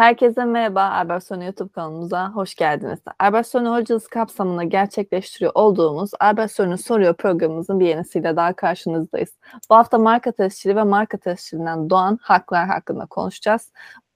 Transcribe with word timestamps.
Herkese 0.00 0.44
merhaba, 0.44 0.82
Albertsone 0.82 1.44
YouTube 1.44 1.72
kanalımıza 1.72 2.30
hoş 2.30 2.54
geldiniz. 2.54 2.98
Albertsone 3.18 3.68
hocası 3.68 4.08
kapsamında 4.08 4.62
gerçekleştiriyor 4.62 5.52
olduğumuz 5.54 6.10
Albertsone 6.20 6.76
Soruyor 6.76 7.14
programımızın 7.14 7.80
bir 7.80 7.86
yenisiyle 7.86 8.36
daha 8.36 8.52
karşınızdayız. 8.52 9.30
Bu 9.70 9.74
hafta 9.74 9.98
marka 9.98 10.32
tescili 10.32 10.76
ve 10.76 10.82
marka 10.82 11.18
tescilinden 11.18 11.90
doğan 11.90 12.18
haklar 12.22 12.66
hakkında 12.66 13.06
konuşacağız. 13.06 13.72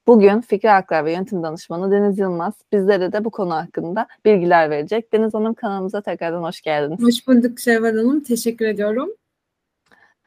Bugün 0.07 0.41
Fikri 0.41 0.69
Haklar 0.69 1.05
ve 1.05 1.13
Yönetim 1.13 1.43
Danışmanı 1.43 1.91
Deniz 1.91 2.19
Yılmaz 2.19 2.55
bizlere 2.73 3.13
de 3.13 3.25
bu 3.25 3.31
konu 3.31 3.55
hakkında 3.55 4.07
bilgiler 4.25 4.71
verecek. 4.71 5.13
Deniz 5.13 5.35
Hanım 5.35 5.55
kanalımıza 5.55 6.01
tekrardan 6.01 6.43
hoş 6.43 6.61
geldiniz. 6.61 7.03
Hoş 7.03 7.29
bulduk 7.29 7.61
Şevval 7.61 7.97
Hanım, 7.97 8.21
teşekkür 8.21 8.67
ediyorum. 8.67 9.11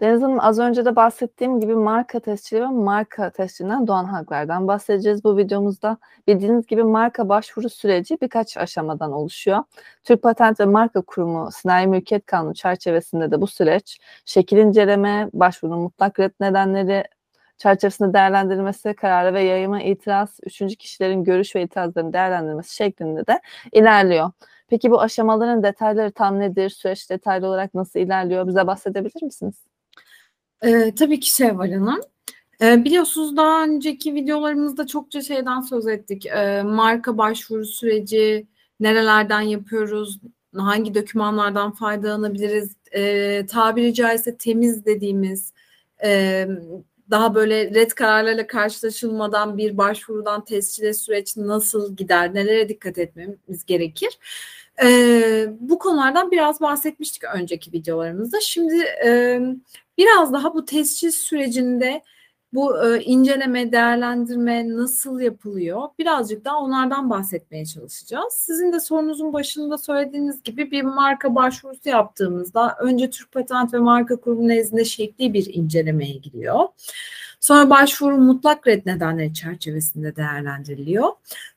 Deniz 0.01 0.21
Hanım 0.21 0.39
az 0.39 0.59
önce 0.59 0.85
de 0.85 0.95
bahsettiğim 0.95 1.59
gibi 1.59 1.75
marka 1.75 2.19
tescili 2.19 2.61
ve 2.61 2.65
marka 2.67 3.29
tescilinden 3.29 3.87
doğan 3.87 4.05
haklardan 4.05 4.67
bahsedeceğiz 4.67 5.23
bu 5.23 5.37
videomuzda. 5.37 5.97
Bildiğiniz 6.27 6.67
gibi 6.67 6.83
marka 6.83 7.29
başvuru 7.29 7.69
süreci 7.69 8.17
birkaç 8.21 8.57
aşamadan 8.57 9.11
oluşuyor. 9.11 9.63
Türk 10.03 10.23
Patent 10.23 10.59
ve 10.59 10.65
Marka 10.65 11.01
Kurumu 11.01 11.51
Sinayi 11.51 11.87
Mülkiyet 11.87 12.25
Kanunu 12.25 12.53
çerçevesinde 12.53 13.31
de 13.31 13.41
bu 13.41 13.47
süreç 13.47 13.99
şekil 14.25 14.57
inceleme, 14.57 15.29
başvurunun 15.33 15.79
mutlak 15.79 16.19
red 16.19 16.31
nedenleri 16.39 17.03
çerçevesinde 17.57 18.13
değerlendirilmesi, 18.13 18.93
kararı 18.93 19.33
ve 19.33 19.43
yayıma 19.43 19.81
itiraz, 19.81 20.39
üçüncü 20.43 20.75
kişilerin 20.75 21.23
görüş 21.23 21.55
ve 21.55 21.63
itirazlarının 21.63 22.13
değerlendirilmesi 22.13 22.75
şeklinde 22.75 23.27
de 23.27 23.41
ilerliyor. 23.73 24.31
Peki 24.67 24.91
bu 24.91 25.01
aşamaların 25.01 25.63
detayları 25.63 26.11
tam 26.11 26.39
nedir? 26.39 26.69
Süreç 26.69 27.09
detaylı 27.09 27.47
olarak 27.47 27.73
nasıl 27.73 27.99
ilerliyor? 27.99 28.47
Bize 28.47 28.67
bahsedebilir 28.67 29.23
misiniz? 29.23 29.76
Ee, 30.61 30.93
tabii 30.95 31.19
ki 31.19 31.35
Şevval 31.35 31.71
Hanım. 31.71 32.01
Ee, 32.61 32.85
biliyorsunuz 32.85 33.37
daha 33.37 33.63
önceki 33.63 34.15
videolarımızda 34.15 34.87
çokça 34.87 35.21
şeyden 35.21 35.61
söz 35.61 35.87
ettik. 35.87 36.25
Ee, 36.25 36.63
marka 36.63 37.17
başvuru 37.17 37.65
süreci, 37.65 38.47
nerelerden 38.79 39.41
yapıyoruz, 39.41 40.19
hangi 40.55 40.95
dokümanlardan 40.95 41.71
faydalanabiliriz, 41.71 42.75
ee, 42.95 43.45
tabiri 43.49 43.93
caizse 43.93 44.37
temiz 44.37 44.85
dediğimiz, 44.85 45.53
e, 46.03 46.47
daha 47.09 47.35
böyle 47.35 47.73
red 47.73 47.91
kararlarla 47.91 48.47
karşılaşılmadan 48.47 49.57
bir 49.57 49.77
başvurudan 49.77 50.45
tescile 50.45 50.93
süreç 50.93 51.37
nasıl 51.37 51.95
gider, 51.95 52.33
nelere 52.33 52.69
dikkat 52.69 52.97
etmemiz 52.97 53.65
gerekir. 53.67 54.19
Ee, 54.83 55.47
bu 55.59 55.79
konulardan 55.79 56.31
biraz 56.31 56.61
bahsetmiştik 56.61 57.23
önceki 57.23 57.73
videolarımızda. 57.73 58.37
Şimdi 58.41 58.83
e, 59.05 59.41
biraz 59.97 60.33
daha 60.33 60.53
bu 60.53 60.65
tescil 60.65 61.11
sürecinde 61.11 62.01
bu 62.53 62.87
e, 62.87 63.01
inceleme, 63.03 63.71
değerlendirme 63.71 64.69
nasıl 64.69 65.19
yapılıyor? 65.19 65.81
Birazcık 65.99 66.45
daha 66.45 66.57
onlardan 66.57 67.09
bahsetmeye 67.09 67.65
çalışacağız. 67.65 68.33
Sizin 68.33 68.73
de 68.73 68.79
sorunuzun 68.79 69.33
başında 69.33 69.77
söylediğiniz 69.77 70.43
gibi 70.43 70.71
bir 70.71 70.81
marka 70.81 71.35
başvurusu 71.35 71.89
yaptığımızda 71.89 72.75
önce 72.79 73.09
Türk 73.09 73.31
Patent 73.31 73.73
ve 73.73 73.79
Marka 73.79 74.15
Kurumu 74.15 74.47
nezdinde 74.47 74.85
şekli 74.85 75.33
bir 75.33 75.53
incelemeye 75.53 76.17
giriyor. 76.17 76.59
Sonra 77.39 77.69
başvuru 77.69 78.17
mutlak 78.17 78.67
red 78.67 78.85
nedenleri 78.85 79.33
çerçevesinde 79.33 80.15
değerlendiriliyor. 80.15 81.09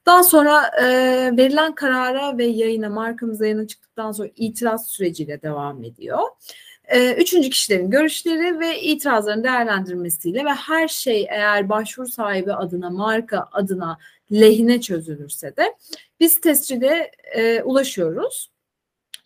Daha 0.07 0.23
sonra 0.23 0.71
e, 0.83 0.87
verilen 1.37 1.75
karara 1.75 2.39
ve 2.39 2.45
yayına 2.45 2.89
markamız 2.89 3.41
yayına 3.41 3.67
çıktıktan 3.67 4.13
sonra 4.13 4.29
itiraz 4.37 4.87
süreciyle 4.87 5.43
devam 5.43 5.85
ediyor. 5.85 6.19
E, 6.91 7.15
üçüncü 7.15 7.51
kişilerin 7.51 7.91
görüşleri 7.91 8.61
ve 8.61 8.81
itirazların 8.81 9.45
değerlendirmesiyle 9.45 10.45
ve 10.45 10.51
her 10.51 10.89
şey 10.89 11.27
eğer 11.31 11.69
başvuru 11.69 12.09
sahibi 12.09 12.53
adına, 12.53 12.91
marka 12.91 13.49
adına 13.53 13.99
lehine 14.33 14.81
çözülürse 14.81 15.57
de 15.57 15.75
biz 16.21 16.41
tescile 16.41 17.11
e, 17.35 17.63
ulaşıyoruz. 17.63 18.51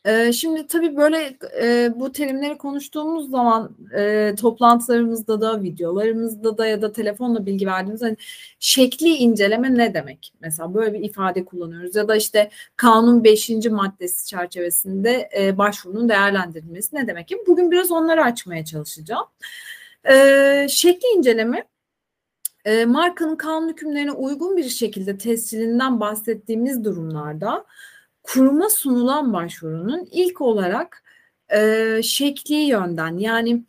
Ee, 0.04 0.32
şimdi 0.32 0.66
tabii 0.66 0.96
böyle 0.96 1.38
e, 1.62 1.92
bu 1.96 2.12
terimleri 2.12 2.58
konuştuğumuz 2.58 3.30
zaman 3.30 3.76
e, 3.96 4.34
toplantılarımızda 4.40 5.40
da, 5.40 5.62
videolarımızda 5.62 6.58
da 6.58 6.66
ya 6.66 6.82
da 6.82 6.92
telefonla 6.92 7.46
bilgi 7.46 7.66
verdiğimiz 7.66 8.02
hani 8.02 8.16
şekli 8.58 9.08
inceleme 9.08 9.74
ne 9.74 9.94
demek? 9.94 10.32
Mesela 10.40 10.74
böyle 10.74 10.92
bir 10.92 11.04
ifade 11.04 11.44
kullanıyoruz 11.44 11.96
ya 11.96 12.08
da 12.08 12.16
işte 12.16 12.50
kanun 12.76 13.24
5. 13.24 13.50
maddesi 13.70 14.26
çerçevesinde 14.26 15.28
e, 15.38 15.58
başvurunun 15.58 16.08
değerlendirilmesi 16.08 16.96
ne 16.96 17.06
demek? 17.06 17.32
Bugün 17.46 17.70
biraz 17.70 17.90
onları 17.92 18.24
açmaya 18.24 18.64
çalışacağım. 18.64 19.26
E, 20.08 20.66
şekli 20.70 21.06
inceleme 21.16 21.64
e, 22.64 22.84
markanın 22.84 23.36
kanun 23.36 23.68
hükümlerine 23.68 24.12
uygun 24.12 24.56
bir 24.56 24.68
şekilde 24.68 25.18
tescilinden 25.18 26.00
bahsettiğimiz 26.00 26.84
durumlarda 26.84 27.64
kuruma 28.24 28.70
sunulan 28.70 29.32
başvurunun 29.32 30.08
ilk 30.12 30.40
olarak 30.40 31.02
e, 31.48 32.00
şekli 32.02 32.54
yönden 32.54 33.18
yani 33.18 33.62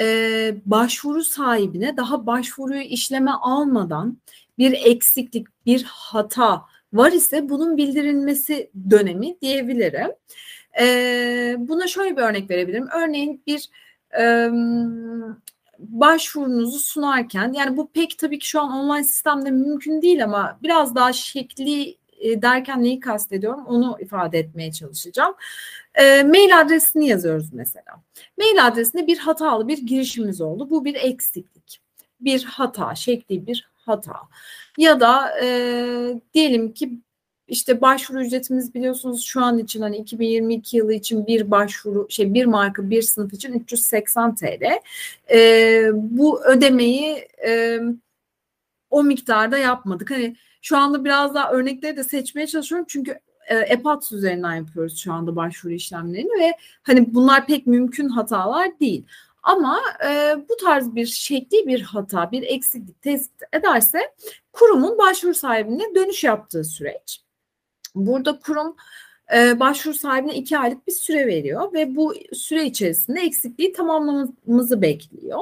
e, 0.00 0.54
başvuru 0.66 1.24
sahibine 1.24 1.96
daha 1.96 2.26
başvuruyu 2.26 2.82
işleme 2.82 3.30
almadan 3.30 4.18
bir 4.58 4.72
eksiklik, 4.72 5.46
bir 5.66 5.82
hata 5.82 6.62
var 6.92 7.12
ise 7.12 7.48
bunun 7.48 7.76
bildirilmesi 7.76 8.70
dönemi 8.90 9.40
diyebilirim. 9.40 10.10
E, 10.80 11.56
buna 11.58 11.86
şöyle 11.86 12.16
bir 12.16 12.22
örnek 12.22 12.50
verebilirim. 12.50 12.88
Örneğin 12.94 13.42
bir 13.46 13.68
e, 14.18 14.50
başvurunuzu 15.78 16.78
sunarken 16.78 17.52
yani 17.52 17.76
bu 17.76 17.90
pek 17.90 18.18
tabii 18.18 18.38
ki 18.38 18.48
şu 18.48 18.60
an 18.60 18.72
online 18.72 19.04
sistemde 19.04 19.50
mümkün 19.50 20.02
değil 20.02 20.24
ama 20.24 20.58
biraz 20.62 20.94
daha 20.94 21.12
şekli 21.12 21.99
e, 22.20 22.42
derken 22.42 22.82
neyi 22.82 23.00
kastediyorum 23.00 23.66
onu 23.66 23.96
ifade 24.00 24.38
etmeye 24.38 24.72
çalışacağım. 24.72 25.34
E, 25.94 26.22
mail 26.22 26.60
adresini 26.60 27.08
yazıyoruz 27.08 27.52
mesela. 27.52 28.02
Mail 28.38 28.66
adresinde 28.66 29.06
bir 29.06 29.18
hatalı 29.18 29.68
bir 29.68 29.78
girişimiz 29.78 30.40
oldu. 30.40 30.70
Bu 30.70 30.84
bir 30.84 30.94
eksiklik. 30.94 31.80
Bir 32.20 32.44
hata, 32.44 32.94
şekli 32.94 33.46
bir 33.46 33.68
hata. 33.74 34.16
Ya 34.78 35.00
da 35.00 35.40
e, 35.42 36.20
diyelim 36.34 36.72
ki 36.72 36.90
işte 37.48 37.80
başvuru 37.80 38.24
ücretimiz 38.24 38.74
biliyorsunuz 38.74 39.24
şu 39.24 39.44
an 39.44 39.58
için 39.58 39.80
hani 39.80 39.96
2022 39.96 40.76
yılı 40.76 40.94
için 40.94 41.26
bir 41.26 41.50
başvuru 41.50 42.06
şey 42.10 42.34
bir 42.34 42.46
marka 42.46 42.90
bir 42.90 43.02
sınıf 43.02 43.32
için 43.32 43.52
380 43.52 44.34
TL. 44.34 44.80
E, 45.30 45.90
bu 45.94 46.44
ödemeyi 46.44 47.28
e, 47.46 47.80
o 48.90 49.02
miktarda 49.02 49.58
yapmadık. 49.58 50.10
Hani 50.10 50.36
şu 50.60 50.78
anda 50.78 51.04
biraz 51.04 51.34
daha 51.34 51.52
örnekleri 51.52 51.96
de 51.96 52.04
seçmeye 52.04 52.46
çalışıyorum 52.46 52.86
çünkü 52.88 53.20
e, 53.48 53.56
EPATS 53.56 54.12
üzerinden 54.12 54.54
yapıyoruz 54.54 54.98
şu 54.98 55.12
anda 55.12 55.36
başvuru 55.36 55.72
işlemlerini 55.72 56.40
ve 56.40 56.56
hani 56.82 57.14
bunlar 57.14 57.46
pek 57.46 57.66
mümkün 57.66 58.08
hatalar 58.08 58.80
değil. 58.80 59.06
Ama 59.42 59.80
e, 60.08 60.36
bu 60.48 60.56
tarz 60.56 60.94
bir 60.94 61.06
şekli 61.06 61.66
bir 61.66 61.82
hata, 61.82 62.32
bir 62.32 62.42
eksiklik 62.42 63.02
tespit 63.02 63.42
ederse 63.52 63.98
kurumun 64.52 64.98
başvuru 64.98 65.34
sahibine 65.34 65.94
dönüş 65.94 66.24
yaptığı 66.24 66.64
süreç. 66.64 67.20
Burada 67.94 68.38
kurum 68.38 68.76
e, 69.36 69.60
başvuru 69.60 69.94
sahibine 69.94 70.34
iki 70.34 70.58
aylık 70.58 70.86
bir 70.86 70.92
süre 70.92 71.26
veriyor 71.26 71.72
ve 71.72 71.96
bu 71.96 72.14
süre 72.32 72.64
içerisinde 72.64 73.20
eksikliği 73.20 73.72
tamamlamamızı 73.72 74.82
bekliyor. 74.82 75.40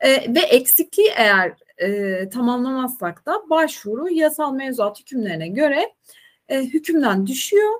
E, 0.00 0.34
ve 0.34 0.40
eksikliği 0.40 1.08
eğer 1.16 1.52
e, 1.78 2.28
tamamlamazsak 2.28 3.26
da 3.26 3.50
başvuru 3.50 4.08
yasal 4.10 4.54
mevzuat 4.54 5.00
hükümlerine 5.00 5.48
göre 5.48 5.94
e, 6.48 6.60
hükümden 6.60 7.26
düşüyor 7.26 7.72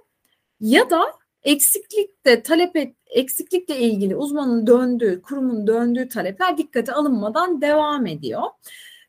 ya 0.60 0.90
da 0.90 1.04
eksiklikte 1.42 2.42
talep 2.42 2.76
et, 2.76 2.94
eksiklikle 3.06 3.78
ilgili 3.78 4.16
uzmanın 4.16 4.66
döndüğü, 4.66 5.22
kurumun 5.22 5.66
döndüğü 5.66 6.08
talepler 6.08 6.58
dikkate 6.58 6.92
alınmadan 6.92 7.60
devam 7.60 8.06
ediyor. 8.06 8.42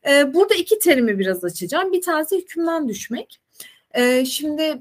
E, 0.10 0.34
burada 0.34 0.56
iki 0.56 0.80
terimi 0.80 1.20
biraz 1.20 1.44
açacağım. 1.44 1.92
Bir 1.92 2.02
tanesi 2.02 2.38
hükümden 2.38 2.90
düşmek. 2.90 3.42
E, 3.94 4.26
şimdi 4.26 4.78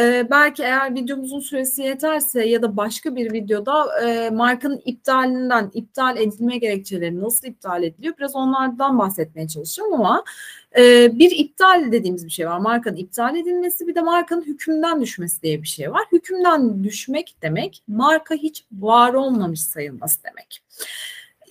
e, 0.00 0.30
belki 0.30 0.62
eğer 0.62 0.94
videomuzun 0.94 1.40
süresi 1.40 1.82
yeterse 1.82 2.46
ya 2.46 2.62
da 2.62 2.76
başka 2.76 3.16
bir 3.16 3.32
videoda 3.32 4.02
e, 4.02 4.30
markanın 4.30 4.82
iptalinden 4.84 5.70
iptal 5.74 6.16
edilme 6.16 6.58
gerekçeleri 6.58 7.20
nasıl 7.20 7.48
iptal 7.48 7.82
ediliyor 7.82 8.14
biraz 8.18 8.36
onlardan 8.36 8.98
bahsetmeye 8.98 9.48
çalışacağım 9.48 9.94
ama 9.94 10.24
e, 10.78 11.10
bir 11.18 11.30
iptal 11.30 11.92
dediğimiz 11.92 12.24
bir 12.24 12.30
şey 12.30 12.48
var. 12.48 12.58
Markanın 12.58 12.96
iptal 12.96 13.36
edilmesi 13.36 13.86
bir 13.86 13.94
de 13.94 14.00
markanın 14.00 14.42
hükümden 14.42 15.00
düşmesi 15.00 15.42
diye 15.42 15.62
bir 15.62 15.68
şey 15.68 15.92
var. 15.92 16.02
Hükümden 16.12 16.84
düşmek 16.84 17.36
demek 17.42 17.82
marka 17.88 18.34
hiç 18.34 18.64
var 18.72 19.14
olmamış 19.14 19.60
sayılması 19.60 20.24
demek. 20.24 20.62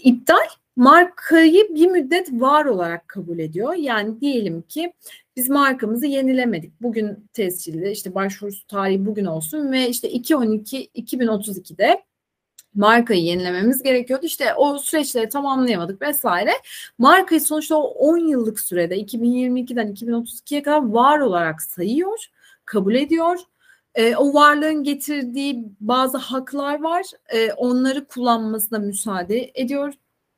İptal 0.04 0.48
markayı 0.75 1.75
bir 1.75 1.88
müddet 1.88 2.31
var 2.31 2.66
olarak 2.66 3.07
kabul 3.07 3.40
ediyor. 3.40 3.74
Yani 3.74 4.22
diyelim 4.22 4.62
ki 4.62 4.94
biz 5.38 5.50
markamızı 5.50 6.06
yenilemedik. 6.06 6.81
Bugün 6.81 7.30
tescilli 7.34 7.92
işte 7.92 8.16
başvurusu 8.16 8.68
tarihi 8.68 9.06
bugün 9.06 9.25
olsun 9.25 9.72
ve 9.72 9.89
işte 9.89 10.12
2.12 10.12 10.89
2032'de 10.95 12.04
markayı 12.75 13.24
yenilememiz 13.24 13.84
gerekiyordu. 13.84 14.25
İşte 14.25 14.54
o 14.54 14.78
süreçleri 14.78 15.30
tamamlayamadık 15.30 16.01
vesaire. 16.01 16.51
Markayı 16.98 17.42
sonuçta 17.42 17.75
o 17.75 17.81
10 17.81 18.18
yıllık 18.18 18.60
sürede 18.60 19.01
2022'den 19.01 19.94
2032'ye 19.94 20.62
kadar 20.62 20.89
var 20.89 21.19
olarak 21.19 21.62
sayıyor, 21.62 22.25
kabul 22.66 22.95
ediyor. 22.95 23.40
E, 23.95 24.16
o 24.16 24.33
varlığın 24.33 24.83
getirdiği 24.83 25.66
bazı 25.80 26.18
haklar 26.18 26.83
var. 26.83 27.06
E, 27.30 27.54
onları 27.54 28.06
kullanmasına 28.06 28.80
müsaade 28.80 29.51
ediyor 29.56 29.94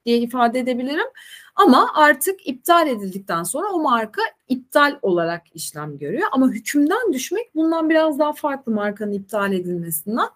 diye 0.06 0.18
ifade 0.18 0.60
edebilirim. 0.60 1.08
Ama 1.56 1.92
artık 1.96 2.48
iptal 2.48 2.88
edildikten 2.88 3.44
sonra 3.44 3.68
o 3.68 3.80
marka 3.82 4.22
iptal 4.48 5.00
olarak 5.02 5.42
işlem 5.54 5.98
görüyor. 5.98 6.28
Ama 6.32 6.50
hükümden 6.50 7.14
düşmek 7.14 7.56
bundan 7.56 7.90
biraz 7.90 8.20
daha 8.20 8.34
farklı 8.34 8.72
markanın 8.72 9.12
iptal 9.12 9.54
edilmesinden. 9.54 10.28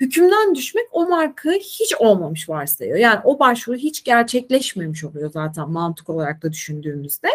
Hükümden 0.00 0.54
düşmek 0.54 0.84
o 0.92 1.08
marka 1.08 1.50
hiç 1.50 1.94
olmamış 1.98 2.48
varsayıyor. 2.48 2.98
Yani 2.98 3.20
o 3.24 3.38
başvuru 3.38 3.76
hiç 3.76 4.04
gerçekleşmemiş 4.04 5.04
oluyor 5.04 5.30
zaten 5.30 5.70
mantık 5.70 6.08
olarak 6.08 6.42
da 6.42 6.52
düşündüğümüzde. 6.52 7.28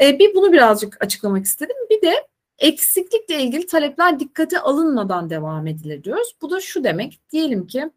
Ee, 0.00 0.18
bir 0.18 0.34
bunu 0.34 0.52
birazcık 0.52 1.04
açıklamak 1.04 1.44
istedim. 1.44 1.76
Bir 1.90 2.02
de 2.02 2.26
eksiklikle 2.58 3.42
ilgili 3.42 3.66
talepler 3.66 4.20
dikkate 4.20 4.60
alınmadan 4.60 5.30
devam 5.30 5.66
edilir 5.66 6.04
diyoruz. 6.04 6.36
Bu 6.42 6.50
da 6.50 6.60
şu 6.60 6.84
demek. 6.84 7.20
Diyelim 7.32 7.66
ki 7.66 7.90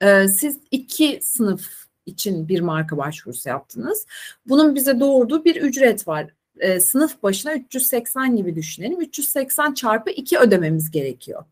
e, 0.00 0.28
siz 0.28 0.58
iki 0.70 1.20
sınıf 1.22 1.85
için 2.06 2.48
bir 2.48 2.60
marka 2.60 2.96
başvurusu 2.96 3.48
yaptınız. 3.48 4.06
Bunun 4.46 4.74
bize 4.74 5.00
doğurduğu 5.00 5.44
bir 5.44 5.56
ücret 5.56 6.08
var. 6.08 6.30
E, 6.58 6.80
sınıf 6.80 7.22
başına 7.22 7.54
380 7.54 8.36
gibi 8.36 8.56
düşünelim. 8.56 9.00
380 9.00 9.74
çarpı 9.74 10.10
2 10.10 10.38
ödememiz 10.38 10.90
gerekiyor 10.90 11.44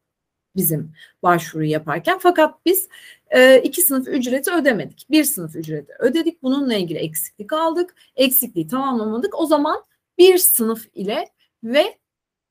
bizim 0.57 0.93
başvuru 1.23 1.65
yaparken. 1.65 2.19
Fakat 2.19 2.55
biz 2.67 2.89
e, 3.31 3.63
iki 3.63 3.83
sınıf 3.83 4.09
ücreti 4.09 4.51
ödemedik. 4.51 5.07
Bir 5.11 5.25
sınıf 5.25 5.57
ücreti 5.57 5.93
ödedik. 5.99 6.43
Bununla 6.43 6.75
ilgili 6.75 6.99
eksiklik 6.99 7.53
aldık. 7.53 7.95
Eksikliği 8.17 8.69
tamamlamadık. 8.69 9.41
O 9.41 9.47
zaman 9.47 9.85
bir 10.19 10.39
sınıf 10.39 10.87
ile 10.95 11.29
ve 11.65 11.99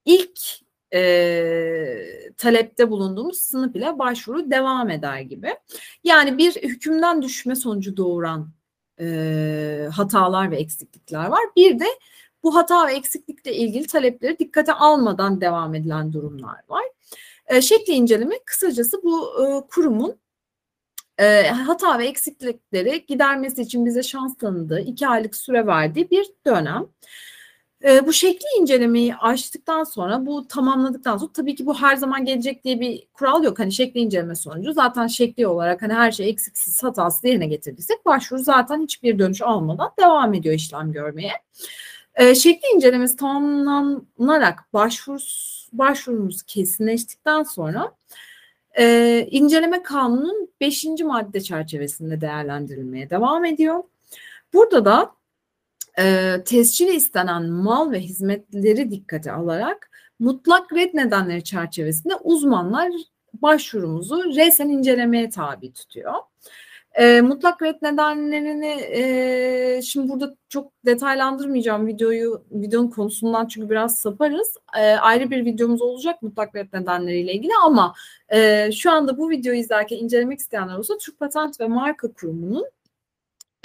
ilk 0.05 0.39
e, 0.93 1.03
talepte 2.37 2.89
bulunduğumuz 2.89 3.37
sınıf 3.37 3.75
ile 3.75 3.99
başvuru 3.99 4.51
devam 4.51 4.89
eder 4.89 5.19
gibi. 5.19 5.55
Yani 6.03 6.37
bir 6.37 6.55
hükümden 6.55 7.21
düşme 7.21 7.55
sonucu 7.55 7.97
doğuran 7.97 8.49
e, 8.99 9.87
hatalar 9.95 10.51
ve 10.51 10.57
eksiklikler 10.57 11.25
var. 11.25 11.41
Bir 11.55 11.79
de 11.79 11.85
bu 12.43 12.55
hata 12.55 12.87
ve 12.87 12.93
eksiklikle 12.93 13.55
ilgili 13.55 13.87
talepleri 13.87 14.39
dikkate 14.39 14.73
almadan 14.73 15.41
devam 15.41 15.75
edilen 15.75 16.13
durumlar 16.13 16.59
var. 16.69 16.83
E, 17.47 17.61
şekli 17.61 17.93
inceleme 17.93 18.39
kısacası 18.45 19.03
bu 19.03 19.43
e, 19.43 19.67
kurumun 19.67 20.17
e, 21.17 21.47
hata 21.47 21.99
ve 21.99 22.07
eksiklikleri 22.07 23.05
gidermesi 23.05 23.61
için 23.61 23.85
bize 23.85 24.03
şans 24.03 24.37
tanıdığı 24.37 24.79
iki 24.79 25.07
aylık 25.07 25.35
süre 25.35 25.67
verdiği 25.67 26.09
bir 26.09 26.25
dönem. 26.45 26.87
E, 27.83 28.07
bu 28.07 28.13
şekli 28.13 28.45
incelemeyi 28.59 29.15
açtıktan 29.15 29.83
sonra 29.83 30.25
bu 30.25 30.47
tamamladıktan 30.47 31.17
sonra 31.17 31.31
tabii 31.33 31.55
ki 31.55 31.65
bu 31.65 31.81
her 31.81 31.95
zaman 31.95 32.25
gelecek 32.25 32.63
diye 32.63 32.79
bir 32.79 33.07
kural 33.13 33.43
yok. 33.43 33.59
Hani 33.59 33.71
şekli 33.71 33.99
inceleme 33.99 34.35
sonucu 34.35 34.73
zaten 34.73 35.07
şekli 35.07 35.47
olarak 35.47 35.81
hani 35.81 35.93
her 35.93 36.11
şey 36.11 36.29
eksiksiz 36.29 36.83
hatasız 36.83 37.23
yerine 37.23 37.47
getirdiysek 37.47 38.05
başvuru 38.05 38.43
zaten 38.43 38.81
hiçbir 38.81 39.19
dönüş 39.19 39.41
almadan 39.41 39.91
devam 39.99 40.33
ediyor 40.33 40.55
işlem 40.55 40.91
görmeye. 40.91 41.33
E, 42.15 42.35
şekli 42.35 42.67
incelemesi 42.75 43.15
tamamlanarak 43.15 44.73
başvurus, 44.73 45.67
başvurumuz 45.73 46.43
kesinleştikten 46.43 47.43
sonra 47.43 47.91
e, 48.79 49.27
inceleme 49.31 49.83
kanunun 49.83 50.49
5. 50.61 50.85
madde 51.03 51.41
çerçevesinde 51.41 52.21
değerlendirilmeye 52.21 53.09
devam 53.09 53.45
ediyor. 53.45 53.83
Burada 54.53 54.85
da 54.85 55.11
e, 55.99 56.35
tescil 56.45 56.87
istenen 56.87 57.49
mal 57.49 57.91
ve 57.91 57.99
hizmetleri 57.99 58.91
dikkate 58.91 59.31
alarak 59.31 59.91
mutlak 60.19 60.73
red 60.73 60.93
nedenleri 60.93 61.43
çerçevesinde 61.43 62.15
uzmanlar 62.15 62.91
başvurumuzu 63.33 64.23
resen 64.35 64.69
incelemeye 64.69 65.29
tabi 65.29 65.73
tutuyor. 65.73 66.13
E, 66.93 67.21
mutlak 67.21 67.61
red 67.61 67.75
nedenlerini 67.81 68.81
e, 68.81 69.81
şimdi 69.81 70.09
burada 70.09 70.35
çok 70.49 70.71
detaylandırmayacağım 70.85 71.87
videoyu 71.87 72.43
videonun 72.51 72.87
konusundan 72.87 73.47
çünkü 73.47 73.69
biraz 73.69 73.97
saparız. 73.97 74.57
E, 74.77 74.81
ayrı 74.81 75.31
bir 75.31 75.45
videomuz 75.45 75.81
olacak 75.81 76.21
mutlak 76.21 76.55
red 76.55 76.67
nedenleriyle 76.73 77.33
ilgili 77.33 77.51
ama 77.65 77.93
e, 78.29 78.71
şu 78.71 78.91
anda 78.91 79.17
bu 79.17 79.29
videoyu 79.29 79.59
izlerken 79.59 79.97
incelemek 79.97 80.39
isteyenler 80.39 80.77
olsa 80.77 80.97
Türk 80.97 81.19
Patent 81.19 81.59
ve 81.59 81.67
Marka 81.67 82.13
Kurumu'nun 82.13 82.65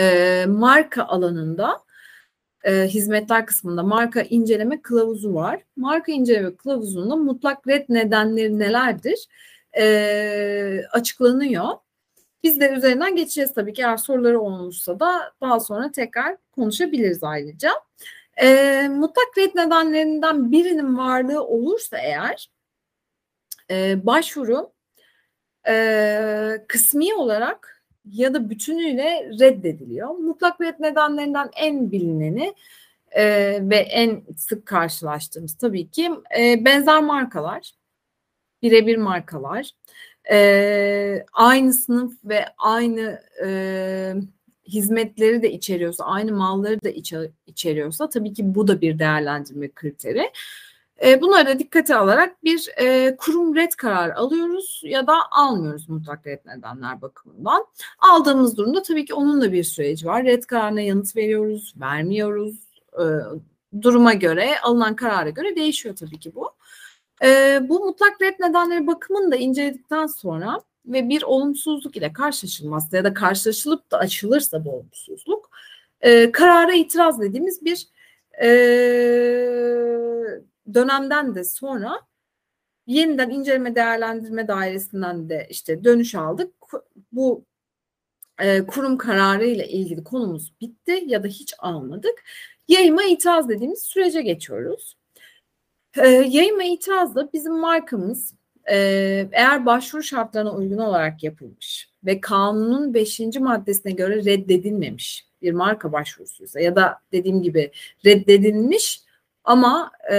e, 0.00 0.44
marka 0.48 1.04
alanında 1.04 1.80
e, 2.64 2.82
hizmetler 2.82 3.46
kısmında 3.46 3.82
marka 3.82 4.22
inceleme 4.22 4.82
kılavuzu 4.82 5.34
var. 5.34 5.62
Marka 5.76 6.12
inceleme 6.12 6.56
kılavuzunda 6.56 7.16
mutlak 7.16 7.68
red 7.68 7.84
nedenleri 7.88 8.58
nelerdir 8.58 9.26
e, 9.78 10.82
açıklanıyor. 10.92 11.68
Biz 12.42 12.60
de 12.60 12.70
üzerinden 12.70 13.16
geçeceğiz 13.16 13.54
tabii 13.54 13.72
ki 13.72 13.82
eğer 13.82 13.96
soruları 13.96 14.40
olmuşsa 14.40 15.00
da 15.00 15.32
daha 15.40 15.60
sonra 15.60 15.92
tekrar 15.92 16.36
konuşabiliriz 16.52 17.24
ayrıca. 17.24 17.70
E, 18.42 18.88
mutlak 18.90 19.38
red 19.38 19.54
nedenlerinden 19.54 20.52
birinin 20.52 20.98
varlığı 20.98 21.44
olursa 21.44 21.98
eğer 21.98 22.50
e, 23.70 24.06
başvuru 24.06 24.72
e, 25.68 26.64
kısmi 26.68 27.14
olarak 27.14 27.77
ya 28.12 28.34
da 28.34 28.50
bütünüyle 28.50 29.30
reddediliyor. 29.40 30.08
Mutlak 30.08 30.60
red 30.60 30.74
nedenlerinden 30.80 31.50
en 31.56 31.92
bilineni 31.92 32.54
e, 33.10 33.24
ve 33.62 33.76
en 33.76 34.22
sık 34.36 34.66
karşılaştığımız 34.66 35.54
tabii 35.54 35.90
ki 35.90 36.10
e, 36.38 36.64
benzer 36.64 37.02
markalar, 37.02 37.72
birebir 38.62 38.96
markalar, 38.96 39.70
e, 40.30 41.24
aynı 41.32 41.72
sınıf 41.72 42.12
ve 42.24 42.44
aynı 42.58 43.22
e, 43.44 44.14
hizmetleri 44.68 45.42
de 45.42 45.52
içeriyorsa, 45.52 46.04
aynı 46.04 46.32
malları 46.32 46.84
da 46.84 46.88
içeriyorsa 47.46 48.08
tabii 48.08 48.32
ki 48.32 48.54
bu 48.54 48.68
da 48.68 48.80
bir 48.80 48.98
değerlendirme 48.98 49.68
kriteri. 49.68 50.30
E, 51.04 51.20
bunları 51.20 51.46
da 51.46 51.58
dikkate 51.58 51.96
alarak 51.96 52.44
bir 52.44 52.68
e, 52.80 53.16
kurum 53.16 53.56
red 53.56 53.72
karar 53.72 54.10
alıyoruz 54.10 54.82
ya 54.84 55.06
da 55.06 55.14
almıyoruz 55.30 55.88
mutlak 55.88 56.26
red 56.26 56.38
nedenler 56.46 57.02
bakımından. 57.02 57.66
Aldığımız 57.98 58.56
durumda 58.56 58.82
tabii 58.82 59.04
ki 59.04 59.14
onun 59.14 59.40
da 59.40 59.52
bir 59.52 59.64
süreci 59.64 60.06
var. 60.06 60.24
Red 60.24 60.42
kararına 60.42 60.80
yanıt 60.80 61.16
veriyoruz, 61.16 61.74
vermiyoruz. 61.80 62.56
E, 62.92 63.04
duruma 63.82 64.14
göre, 64.14 64.60
alınan 64.60 64.96
karara 64.96 65.30
göre 65.30 65.56
değişiyor 65.56 65.96
tabii 65.96 66.18
ki 66.18 66.34
bu. 66.34 66.50
E, 67.24 67.60
bu 67.68 67.84
mutlak 67.84 68.22
red 68.22 68.34
nedenleri 68.40 68.86
bakımını 68.86 69.32
da 69.32 69.36
inceledikten 69.36 70.06
sonra 70.06 70.60
ve 70.86 71.08
bir 71.08 71.22
olumsuzluk 71.22 71.96
ile 71.96 72.12
karşılaşılmazsa 72.12 72.96
ya 72.96 73.04
da 73.04 73.14
karşılaşılıp 73.14 73.90
da 73.90 73.98
açılırsa 73.98 74.64
bu 74.64 74.70
olumsuzluk 74.70 75.50
e, 76.00 76.32
karara 76.32 76.74
itiraz 76.74 77.20
dediğimiz 77.20 77.64
bir 77.64 77.88
e, 78.42 78.48
dönemden 80.74 81.34
de 81.34 81.44
sonra 81.44 82.00
yeniden 82.86 83.30
inceleme 83.30 83.74
değerlendirme 83.74 84.48
dairesinden 84.48 85.28
de 85.28 85.46
işte 85.50 85.84
dönüş 85.84 86.14
aldık. 86.14 86.54
Bu 87.12 87.44
e, 88.40 88.66
kurum 88.66 88.98
kararı 88.98 89.46
ile 89.46 89.68
ilgili 89.68 90.04
konumuz 90.04 90.52
bitti 90.60 91.04
ya 91.06 91.22
da 91.22 91.28
hiç 91.28 91.54
almadık. 91.58 92.24
Yayıma 92.68 93.04
itiraz 93.04 93.48
dediğimiz 93.48 93.82
sürece 93.82 94.22
geçiyoruz. 94.22 94.96
E, 95.96 96.08
yayıma 96.08 96.64
itiraz 96.64 97.14
da 97.14 97.32
bizim 97.32 97.58
markamız 97.58 98.34
e, 98.70 98.76
eğer 99.32 99.66
başvuru 99.66 100.02
şartlarına 100.02 100.54
uygun 100.54 100.78
olarak 100.78 101.22
yapılmış 101.22 101.90
ve 102.04 102.20
kanunun 102.20 102.94
5. 102.94 103.20
maddesine 103.40 103.92
göre 103.92 104.24
reddedilmemiş 104.24 105.26
bir 105.42 105.52
marka 105.52 105.92
başvurusuysa 105.92 106.60
ya 106.60 106.76
da 106.76 106.98
dediğim 107.12 107.42
gibi 107.42 107.72
reddedilmiş 108.04 109.07
ama 109.48 109.90
e, 110.12 110.16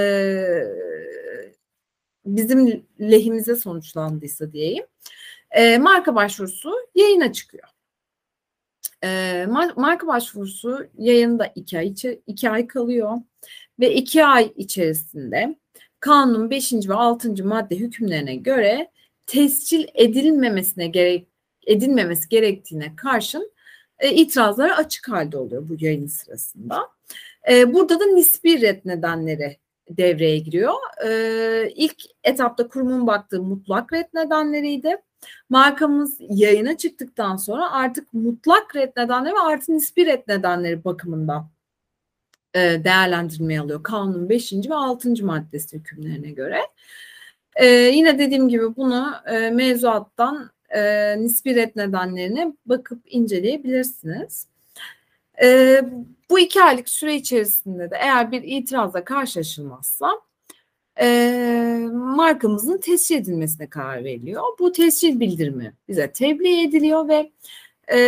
bizim 2.26 2.86
lehimize 3.00 3.56
sonuçlandıysa 3.56 4.52
diyeyim 4.52 4.86
e, 5.52 5.78
marka 5.78 6.16
başvurusu 6.16 6.74
yayına 6.96 7.34
çıkıyor. 7.34 7.68
E, 9.04 9.46
marka 9.76 10.08
başvurusu 10.08 10.88
yayında 10.98 11.52
iki 11.56 11.78
ay, 11.78 11.94
iki 12.28 12.50
ay 12.50 12.68
kalıyor 12.68 13.18
ve 13.80 13.94
iki 13.94 14.26
ay 14.26 14.54
içerisinde 14.56 15.56
kanunun 16.00 16.50
5. 16.50 16.74
ve 16.74 16.94
6. 16.94 17.46
madde 17.46 17.76
hükümlerine 17.76 18.36
göre 18.36 18.92
tescil 19.28 19.88
edilmemesine 19.94 20.88
gerek 20.88 21.28
edilmemesi 21.68 22.30
gerektiğine 22.30 22.96
karşın 22.96 23.52
e, 24.00 24.14
itirazları 24.14 24.76
açık 24.76 25.10
halde 25.10 25.38
oluyor 25.38 25.70
bu 25.70 25.76
yayın 25.80 26.08
sırasında. 26.08 26.90
E, 27.50 27.74
burada 27.74 28.00
da 28.00 28.06
nispi 28.06 28.62
red 28.62 28.82
nedenleri 28.86 29.58
devreye 29.90 30.38
giriyor. 30.38 30.74
E, 31.06 31.72
ilk 31.76 32.04
etapta 32.24 32.68
kurumun 32.68 33.08
baktığı 33.08 33.42
mutlak 33.42 33.94
red 33.94 34.08
nedenleriydi. 34.14 34.98
Markamız 35.50 36.18
yayına 36.20 36.78
çıktıktan 36.78 37.36
sonra 37.36 37.72
artık 37.72 38.14
mutlak 38.14 38.76
red 38.76 38.92
nedenleri 38.98 39.34
ve 39.34 39.40
artı 39.40 39.74
nispi 39.74 40.06
red 40.06 40.24
nedenleri 40.28 40.84
bakımından 40.84 41.50
e, 42.54 42.60
değerlendirmeye 42.60 43.62
alıyor. 43.62 43.84
Kanunun 43.84 44.30
5. 44.30 44.54
ve 44.54 44.76
6. 44.76 45.26
maddesi 45.26 45.78
hükümlerine 45.78 46.32
göre. 46.32 46.60
E, 47.56 47.66
yine 47.66 48.20
dediğim 48.20 48.50
gibi 48.50 48.76
bunu 48.76 49.14
e, 49.26 49.50
mevzuattan 49.50 50.50
e, 50.70 51.16
nispi 51.20 51.56
red 51.56 51.72
nedenlerine 51.76 52.54
bakıp 52.66 53.02
inceleyebilirsiniz. 53.06 54.48
E, 55.42 55.82
bu 56.30 56.40
iki 56.40 56.64
aylık 56.64 56.90
süre 56.90 57.16
içerisinde 57.16 57.92
de 57.92 57.96
eğer 58.00 58.32
bir 58.32 58.44
itirazla 58.44 59.04
karşılaşılmazsa 59.04 60.12
e, 61.02 61.88
markamızın 61.94 62.78
tescil 62.78 63.16
edilmesine 63.16 63.70
karar 63.70 64.04
veriliyor. 64.04 64.44
Bu 64.60 64.72
tescil 64.72 65.20
bildirimi 65.20 65.74
bize 65.88 66.12
tebliğ 66.12 66.64
ediliyor 66.64 67.08
ve 67.08 67.32
e, 67.88 68.00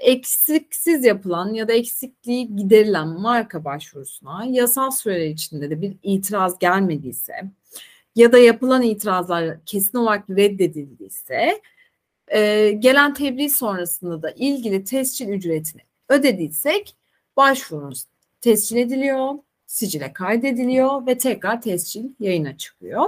eksiksiz 0.00 1.04
yapılan 1.04 1.54
ya 1.54 1.68
da 1.68 1.72
eksikliği 1.72 2.56
giderilen 2.56 3.08
marka 3.08 3.64
başvurusuna 3.64 4.44
yasal 4.48 4.90
süreler 4.90 5.26
içinde 5.26 5.70
de 5.70 5.82
bir 5.82 5.96
itiraz 6.02 6.58
gelmediyse 6.58 7.32
ya 8.16 8.32
da 8.32 8.38
yapılan 8.38 8.82
itirazlar 8.82 9.64
kesin 9.66 9.98
olarak 9.98 10.30
reddedildiyse 10.30 11.62
e, 12.28 12.70
gelen 12.70 13.14
tebliğ 13.14 13.50
sonrasında 13.50 14.22
da 14.22 14.30
ilgili 14.30 14.84
tescil 14.84 15.28
ücretini 15.28 15.82
ödediysek 16.08 16.96
başvurumuz 17.36 18.04
tescil 18.40 18.76
ediliyor, 18.76 19.34
sicile 19.66 20.12
kaydediliyor 20.12 21.06
ve 21.06 21.18
tekrar 21.18 21.62
tescil 21.62 22.04
yayına 22.20 22.56
çıkıyor. 22.56 23.06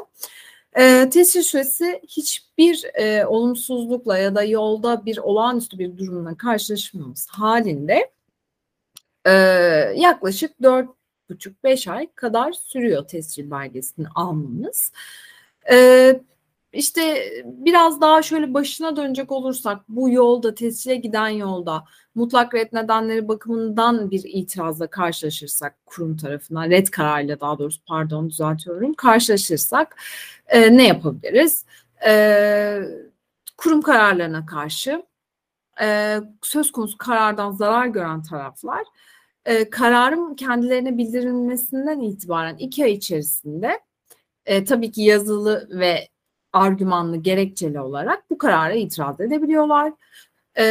E, 0.78 1.10
tescil 1.10 1.42
süresi 1.42 2.02
hiçbir 2.08 2.84
e, 2.94 3.26
olumsuzlukla 3.26 4.18
ya 4.18 4.34
da 4.34 4.44
yolda 4.44 5.06
bir 5.06 5.18
olağanüstü 5.18 5.78
bir 5.78 5.98
durumla 5.98 6.36
karşılaşmamız 6.36 7.28
halinde 7.28 8.10
e, 9.26 9.32
yaklaşık 9.96 10.50
4,5-5 10.60 11.90
ay 11.90 12.08
kadar 12.14 12.52
sürüyor 12.52 13.08
tescil 13.08 13.50
belgesini 13.50 14.06
almamız. 14.14 14.92
E, 15.70 16.20
işte 16.72 17.32
biraz 17.44 18.00
daha 18.00 18.22
şöyle 18.22 18.54
başına 18.54 18.96
dönecek 18.96 19.32
olursak 19.32 19.88
bu 19.88 20.10
yolda 20.10 20.54
tescile 20.54 20.96
giden 20.96 21.28
yolda 21.28 21.84
mutlak 22.14 22.54
red 22.54 22.68
nedenleri 22.72 23.28
bakımından 23.28 24.10
bir 24.10 24.22
itirazla 24.24 24.86
karşılaşırsak 24.86 25.86
kurum 25.86 26.16
tarafından 26.16 26.70
red 26.70 26.86
kararıyla 26.86 27.40
daha 27.40 27.58
doğrusu 27.58 27.80
pardon 27.84 28.30
düzeltiyorum 28.30 28.94
karşılaşırsak 28.94 29.96
e, 30.46 30.76
ne 30.76 30.86
yapabiliriz? 30.86 31.64
E, 32.06 32.80
kurum 33.56 33.82
kararlarına 33.82 34.46
karşı 34.46 35.02
e, 35.82 36.18
söz 36.42 36.72
konusu 36.72 36.98
karardan 36.98 37.52
zarar 37.52 37.86
gören 37.86 38.22
taraflar 38.22 38.84
e, 39.44 39.70
kararın 39.70 40.34
kendilerine 40.34 40.98
bildirilmesinden 40.98 42.00
itibaren 42.00 42.56
iki 42.56 42.84
ay 42.84 42.92
içerisinde 42.92 43.80
e, 44.46 44.64
tabii 44.64 44.92
ki 44.92 45.02
yazılı 45.02 45.68
ve 45.70 46.08
argümanlı 46.52 47.16
gerekçeli 47.16 47.80
olarak 47.80 48.30
bu 48.30 48.38
karara 48.38 48.74
itiraz 48.74 49.20
edebiliyorlar. 49.20 49.92
Ee, 50.58 50.64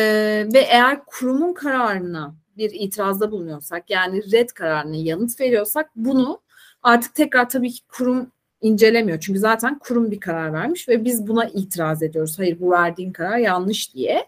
ve 0.53 0.59
eğer 0.59 1.05
kurumun 1.05 1.53
kararına 1.53 2.35
bir 2.57 2.71
itirazda 2.73 3.31
bulunuyorsak 3.31 3.89
yani 3.89 4.31
red 4.31 4.49
kararına 4.49 4.95
yanıt 4.95 5.39
veriyorsak 5.39 5.89
bunu 5.95 6.41
artık 6.83 7.15
tekrar 7.15 7.49
tabii 7.49 7.71
ki 7.71 7.87
kurum 7.87 8.31
incelemiyor. 8.61 9.19
Çünkü 9.19 9.39
zaten 9.39 9.79
kurum 9.79 10.11
bir 10.11 10.19
karar 10.19 10.53
vermiş 10.53 10.89
ve 10.89 11.05
biz 11.05 11.27
buna 11.27 11.45
itiraz 11.45 12.03
ediyoruz. 12.03 12.39
Hayır 12.39 12.59
bu 12.59 12.71
verdiğin 12.71 13.11
karar 13.11 13.37
yanlış 13.37 13.93
diye. 13.93 14.27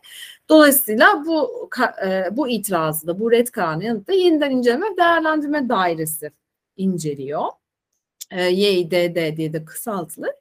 Dolayısıyla 0.50 1.26
bu 1.26 1.70
bu 2.32 2.50
itirazı 2.50 3.08
da 3.08 3.20
bu 3.20 3.32
red 3.32 3.48
kararına 3.48 3.84
yanıtla 3.84 4.14
yeniden 4.14 4.52
inceleme 4.52 4.98
değerlendirme 4.98 5.70
dairesi 5.70 6.32
inceliyor. 6.78 7.46
YİDD 8.52 9.38
diye 9.38 9.54
de 9.54 9.66
kısaltılır 9.66 10.32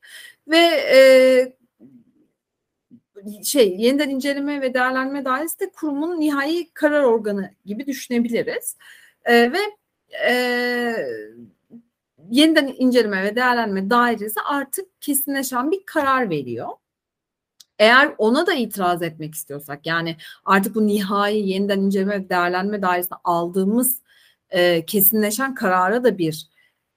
ve 0.48 0.58
e, 0.92 0.98
şey 3.44 3.76
yeniden 3.76 4.08
inceleme 4.08 4.60
ve 4.60 4.74
değerlendirme 4.74 5.24
dairesi 5.24 5.60
de 5.60 5.70
kurumun 5.70 6.20
nihai 6.20 6.70
karar 6.74 7.02
organı 7.02 7.50
gibi 7.64 7.86
düşünebiliriz. 7.86 8.76
E, 9.24 9.52
ve 9.52 9.58
e, 10.28 10.34
yeniden 12.30 12.74
inceleme 12.78 13.22
ve 13.22 13.36
değerlendirme 13.36 13.90
dairesi 13.90 14.40
artık 14.40 15.00
kesinleşen 15.00 15.70
bir 15.70 15.86
karar 15.86 16.30
veriyor. 16.30 16.68
Eğer 17.78 18.14
ona 18.18 18.46
da 18.46 18.54
itiraz 18.54 19.02
etmek 19.02 19.34
istiyorsak 19.34 19.86
yani 19.86 20.16
artık 20.44 20.74
bu 20.74 20.86
nihai 20.86 21.48
yeniden 21.48 21.80
inceleme 21.80 22.20
ve 22.20 22.28
değerlendirme 22.28 22.82
dairesine 22.82 23.18
aldığımız 23.24 24.02
e, 24.50 24.86
kesinleşen 24.86 25.54
karara 25.54 26.04
da 26.04 26.18
bir 26.18 26.48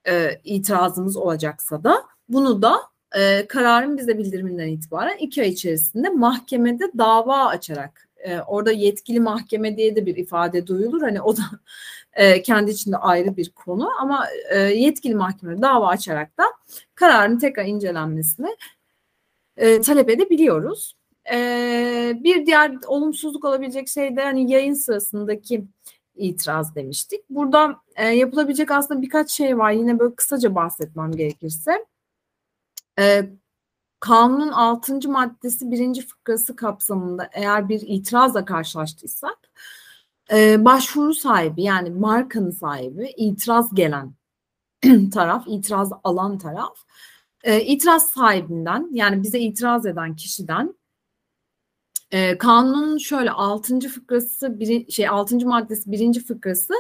e, 0.08 0.42
itirazımız 0.44 1.18
olacaksa 1.18 1.84
da 1.84 2.04
bunu 2.30 2.62
da 2.62 2.91
e, 3.16 3.48
kararın 3.48 3.98
bize 3.98 4.18
bildiriminden 4.18 4.68
itibaren 4.68 5.18
iki 5.18 5.42
ay 5.42 5.50
içerisinde 5.50 6.10
mahkemede 6.10 6.84
dava 6.98 7.46
açarak 7.46 8.10
e, 8.18 8.40
orada 8.40 8.72
yetkili 8.72 9.20
mahkeme 9.20 9.78
diye 9.78 9.96
de 9.96 10.06
bir 10.06 10.16
ifade 10.16 10.68
duyulur. 10.68 11.02
Hani 11.02 11.22
o 11.22 11.38
da 11.38 11.42
e, 12.14 12.42
kendi 12.42 12.72
içinde 12.72 12.98
ayrı 12.98 13.38
bir 13.38 13.50
konu 13.50 13.90
ama 14.00 14.28
e, 14.50 14.60
yetkili 14.60 15.16
mahkemede 15.16 15.62
dava 15.62 15.88
açarak 15.88 16.38
da 16.38 16.44
kararın 16.96 17.40
tekrar 17.40 17.66
incelenmesini 17.66 18.56
e, 19.58 19.82
talep 19.82 20.10
edebiliyoruz. 20.10 20.96
E, 21.32 21.38
bir 22.24 22.46
diğer 22.46 22.72
olumsuzluk 22.88 23.46
olabilecek 23.46 23.90
şey 23.90 24.16
de 24.16 24.24
hani 24.24 24.52
yayın 24.52 24.74
sırasındaki 24.74 25.64
itiraz 26.16 26.76
demiştik. 26.76 27.22
Burada 27.30 27.76
e, 27.96 28.08
yapılabilecek 28.08 28.72
aslında 28.72 29.02
birkaç 29.02 29.32
şey 29.32 29.58
var. 29.58 29.72
Yine 29.72 30.00
böyle 30.00 30.16
kısaca 30.16 30.56
bahsetmem 30.56 31.12
gerekirse. 31.12 31.86
E, 33.02 33.30
kanunun 34.00 34.52
6. 34.52 35.10
maddesi 35.10 35.72
1. 35.72 36.08
fıkrası 36.08 36.56
kapsamında 36.56 37.30
eğer 37.34 37.70
bir 37.70 37.82
itirazla 37.82 38.46
karşılaştıysak 38.46 39.38
e, 40.32 40.66
başvuru 40.66 41.14
sahibi 41.14 41.64
yani 41.64 41.90
markanın 41.90 42.52
sahibi 42.52 43.14
itiraz 43.18 43.76
gelen 43.76 44.14
taraf, 45.14 45.44
itiraz 45.48 45.92
alan 46.04 46.38
taraf 46.38 46.78
e, 47.44 47.62
itiraz 47.62 48.12
sahibinden 48.12 48.90
yani 48.92 49.24
bize 49.24 49.40
itiraz 49.40 49.86
eden 49.86 50.16
kişiden 50.16 50.76
e, 52.12 52.38
kanunun 52.38 52.98
şöyle 52.98 53.32
6. 53.32 53.80
fıkrası 53.80 54.60
bir, 54.60 54.92
şey 54.92 55.08
6. 55.08 55.38
maddesi 55.48 55.92
1. 55.92 56.24
fıkrası 56.24 56.74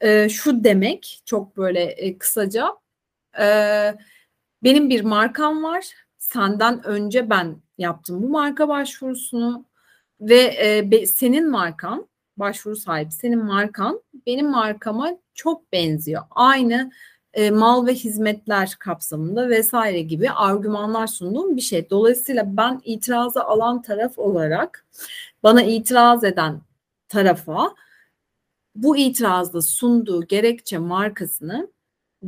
e, 0.00 0.28
şu 0.28 0.64
demek 0.64 1.22
çok 1.24 1.56
böyle 1.56 1.82
e, 1.82 2.18
kısaca 2.18 2.68
e, 3.40 3.94
benim 4.62 4.90
bir 4.90 5.04
markam 5.04 5.62
var. 5.62 5.86
Senden 6.18 6.86
önce 6.86 7.30
ben 7.30 7.56
yaptım 7.78 8.22
bu 8.22 8.28
marka 8.28 8.68
başvurusunu 8.68 9.64
ve 10.20 10.56
e, 10.64 10.90
be, 10.90 11.06
senin 11.06 11.50
markan 11.50 12.08
başvuru 12.36 12.76
sahibi 12.76 13.12
senin 13.12 13.44
markan 13.44 14.02
benim 14.26 14.50
markama 14.50 15.10
çok 15.34 15.72
benziyor. 15.72 16.22
Aynı 16.30 16.90
e, 17.34 17.50
mal 17.50 17.86
ve 17.86 17.94
hizmetler 17.94 18.76
kapsamında 18.78 19.48
vesaire 19.48 20.00
gibi 20.00 20.30
argümanlar 20.30 21.06
sunduğum 21.06 21.56
bir 21.56 21.60
şey. 21.60 21.90
Dolayısıyla 21.90 22.56
ben 22.56 22.80
itirazı 22.84 23.44
alan 23.44 23.82
taraf 23.82 24.18
olarak 24.18 24.86
bana 25.42 25.62
itiraz 25.62 26.24
eden 26.24 26.60
tarafa 27.08 27.74
bu 28.74 28.96
itirazda 28.96 29.62
sunduğu 29.62 30.26
gerekçe 30.26 30.78
markasını 30.78 31.68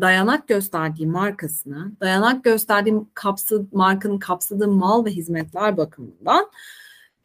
dayanak 0.01 0.49
gösterdiği 0.49 1.07
markasını, 1.07 1.93
dayanak 2.01 2.45
gösterdiği 2.45 2.95
kapsı, 3.15 3.67
markanın 3.73 4.19
kapsadığı 4.19 4.69
mal 4.69 5.05
ve 5.05 5.11
hizmetler 5.11 5.77
bakımından 5.77 6.51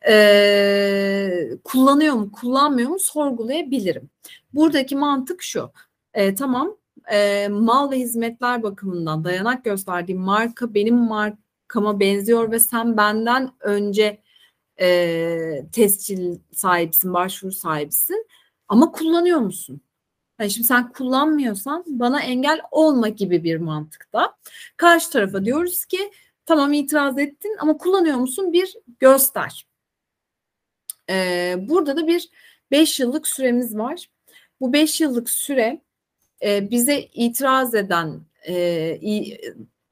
e, 0.08 1.50
kullanıyor 1.64 2.14
mu, 2.14 2.32
kullanmıyor 2.32 2.90
mu 2.90 3.00
sorgulayabilirim. 3.00 4.10
Buradaki 4.54 4.96
mantık 4.96 5.42
şu. 5.44 5.72
E, 6.14 6.36
tamam, 6.36 6.78
e, 7.12 7.48
mal 7.48 7.92
ve 7.92 8.00
hizmetler 8.00 8.64
bakımından 8.64 9.24
dayanak 9.24 9.66
gösterdiği 9.66 10.16
marka 10.16 10.74
benim 10.74 10.96
markama 10.96 12.00
benziyor 12.00 12.52
ve 12.52 12.60
sen 12.60 12.98
benden 12.98 13.52
önce 13.60 14.22
e, 14.80 15.68
tescil 15.72 16.40
sahibisin, 16.52 17.14
başvuru 17.14 17.52
sahibisin 17.52 18.28
ama 18.68 18.92
kullanıyor 18.92 19.40
musun? 19.40 19.82
Yani 20.40 20.52
şimdi 20.52 20.68
sen 20.68 20.92
kullanmıyorsan 20.92 21.84
bana 21.88 22.22
engel 22.22 22.62
olma 22.72 23.10
gibi 23.10 23.44
bir 23.44 23.58
mantıkta. 23.58 24.36
Karşı 24.78 25.10
tarafa 25.10 25.46
diyoruz 25.46 25.86
ki 25.86 26.12
tamam 26.46 26.74
itiraz 26.74 27.18
ettin 27.18 27.58
ama 27.60 27.78
kullanıyor 27.78 28.18
musun 28.18 28.54
bir 28.54 28.74
göster. 29.00 29.68
Ee, 31.10 31.56
burada 31.60 31.98
da 31.98 32.08
bir 32.08 32.30
5 32.72 33.00
yıllık 33.00 33.28
süremiz 33.28 33.78
var. 33.78 34.10
Bu 34.62 34.74
5 34.74 35.02
yıllık 35.02 35.30
süre 35.30 35.82
e, 36.44 36.72
bize 36.72 37.00
itiraz 37.02 37.76
eden 37.76 38.22
e, 38.48 39.00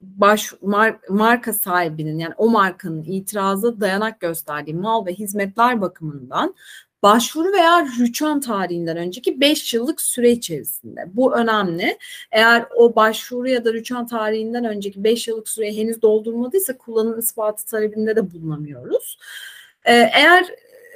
baş 0.02 0.54
mar, 0.62 1.00
marka 1.10 1.54
sahibinin 1.54 2.20
yani 2.20 2.34
o 2.38 2.50
markanın 2.50 3.04
itirazı 3.04 3.82
dayanak 3.82 4.20
gösterdiği 4.20 4.74
mal 4.74 5.06
ve 5.06 5.14
hizmetler 5.14 5.82
bakımından 5.82 6.56
başvuru 7.04 7.54
veya 7.54 7.86
rüçhan 8.00 8.40
tarihinden 8.40 8.98
önceki 8.98 9.42
5 9.42 9.74
yıllık 9.74 10.02
süre 10.02 10.32
içerisinde. 10.32 11.10
Bu 11.14 11.36
önemli. 11.36 11.98
Eğer 12.32 12.66
o 12.76 12.96
başvuru 12.96 13.50
ya 13.50 13.66
da 13.66 13.74
rüçhan 13.74 14.08
tarihinden 14.08 14.66
önceki 14.66 15.04
5 15.04 15.28
yıllık 15.28 15.50
süreyi 15.50 15.78
henüz 15.78 16.02
doldurmadıysa 16.02 16.78
kullanım 16.78 17.20
ispatı 17.20 17.66
talebinde 17.66 18.16
de 18.16 18.34
bulunamıyoruz. 18.34 19.18
Ee, 19.86 19.94
eğer 19.94 20.46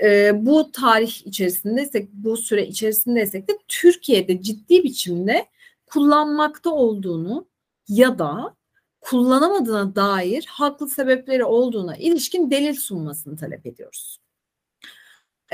e, 0.04 0.32
bu 0.46 0.72
tarih 0.72 1.28
içerisindeysek, 1.28 2.10
bu 2.14 2.38
süre 2.38 2.68
içerisindeysek 2.68 3.50
de 3.50 3.58
Türkiye'de 3.68 4.42
ciddi 4.42 4.84
biçimde 4.84 5.46
kullanmakta 5.86 6.70
olduğunu 6.70 7.48
ya 7.88 8.20
da 8.20 8.56
kullanamadığına 9.02 9.96
dair 9.96 10.46
haklı 10.50 10.90
sebepleri 10.90 11.44
olduğuna 11.44 11.96
ilişkin 11.96 12.52
delil 12.52 12.74
sunmasını 12.74 13.38
talep 13.38 13.66
ediyoruz. 13.66 14.20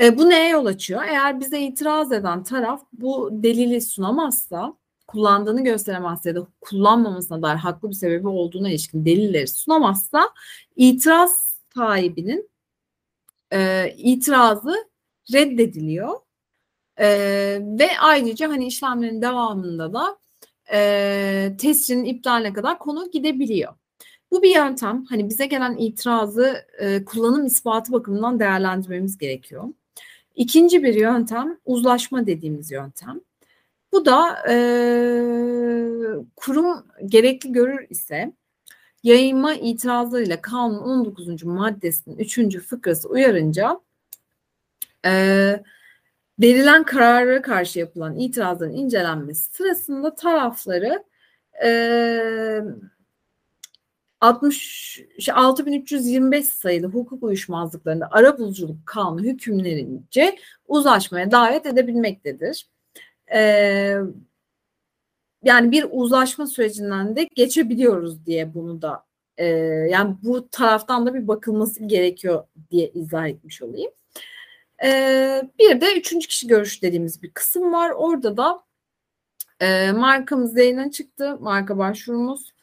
E, 0.02 0.18
bu 0.18 0.30
neye 0.30 0.48
yol 0.48 0.66
açıyor? 0.66 1.02
Eğer 1.04 1.40
bize 1.40 1.60
itiraz 1.60 2.12
eden 2.12 2.42
taraf 2.44 2.82
bu 2.92 3.30
delili 3.32 3.80
sunamazsa, 3.80 4.76
kullandığını 5.06 5.64
gösteremezse 5.64 6.28
ya 6.28 6.36
da 6.36 6.46
kullanmamasına 6.60 7.42
dair 7.42 7.56
haklı 7.56 7.90
bir 7.90 7.94
sebebi 7.94 8.28
olduğuna 8.28 8.68
ilişkin 8.70 9.04
delilleri 9.04 9.48
sunamazsa 9.48 10.30
itiraz 10.76 11.58
sahibinin 11.74 12.50
e, 13.52 13.90
itirazı 13.98 14.74
reddediliyor. 15.32 16.18
E, 17.00 17.06
ve 17.62 17.88
ayrıca 18.00 18.48
hani 18.48 18.66
işlemlerin 18.66 19.22
devamında 19.22 19.94
da 19.94 20.18
e, 20.72 21.56
tescilin 21.60 22.04
iptaline 22.04 22.52
kadar 22.52 22.78
konu 22.78 23.10
gidebiliyor. 23.10 23.74
Bu 24.30 24.42
bir 24.42 24.54
yöntem. 24.54 25.04
Hani 25.08 25.28
bize 25.28 25.46
gelen 25.46 25.76
itirazı 25.76 26.66
e, 26.78 27.04
kullanım 27.04 27.46
ispatı 27.46 27.92
bakımından 27.92 28.40
değerlendirmemiz 28.40 29.18
gerekiyor. 29.18 29.64
İkinci 30.34 30.82
bir 30.82 30.94
yöntem 30.94 31.58
uzlaşma 31.64 32.26
dediğimiz 32.26 32.70
yöntem. 32.70 33.20
Bu 33.92 34.04
da 34.04 34.36
e, 34.48 34.56
kurum 36.36 36.86
gerekli 37.06 37.52
görür 37.52 37.86
ise 37.90 38.32
yayınma 39.02 39.54
itirazlarıyla 39.54 40.40
kanun 40.40 40.78
19. 40.78 41.44
maddesinin 41.44 42.18
3. 42.18 42.58
fıkrası 42.58 43.08
uyarınca 43.08 43.80
e, 45.06 45.12
verilen 46.40 46.84
karara 46.84 47.42
karşı 47.42 47.78
yapılan 47.78 48.16
itirazların 48.18 48.72
incelenmesi 48.72 49.52
sırasında 49.52 50.14
tarafları 50.14 51.04
e, 51.64 51.68
60 54.24 55.00
6325 55.32 56.46
sayılı 56.46 56.86
hukuk 56.86 57.22
uyuşmazlıklarında 57.22 58.08
ara 58.10 58.38
buluculuk 58.38 58.86
kanunu 58.86 59.24
hükümlerince 59.26 60.38
uzlaşmaya 60.68 61.30
davet 61.30 61.66
edebilmektedir. 61.66 62.68
Ee, 63.34 63.96
yani 65.42 65.72
bir 65.72 65.86
uzlaşma 65.90 66.46
sürecinden 66.46 67.16
de 67.16 67.28
geçebiliyoruz 67.34 68.26
diye 68.26 68.54
bunu 68.54 68.82
da 68.82 69.04
e, 69.36 69.46
yani 69.90 70.16
bu 70.22 70.48
taraftan 70.48 71.06
da 71.06 71.14
bir 71.14 71.28
bakılması 71.28 71.84
gerekiyor 71.84 72.44
diye 72.70 72.88
izah 72.88 73.28
etmiş 73.28 73.62
olayım. 73.62 73.90
Ee, 74.84 75.42
bir 75.58 75.80
de 75.80 75.98
üçüncü 75.98 76.28
kişi 76.28 76.46
görüş 76.46 76.82
dediğimiz 76.82 77.22
bir 77.22 77.30
kısım 77.30 77.72
var. 77.72 77.90
Orada 77.90 78.36
da 78.36 78.64
e, 79.60 79.92
markamız 79.92 80.56
yayına 80.56 80.90
çıktı. 80.90 81.36
Marka 81.40 81.78
başvurumuz. 81.78 82.53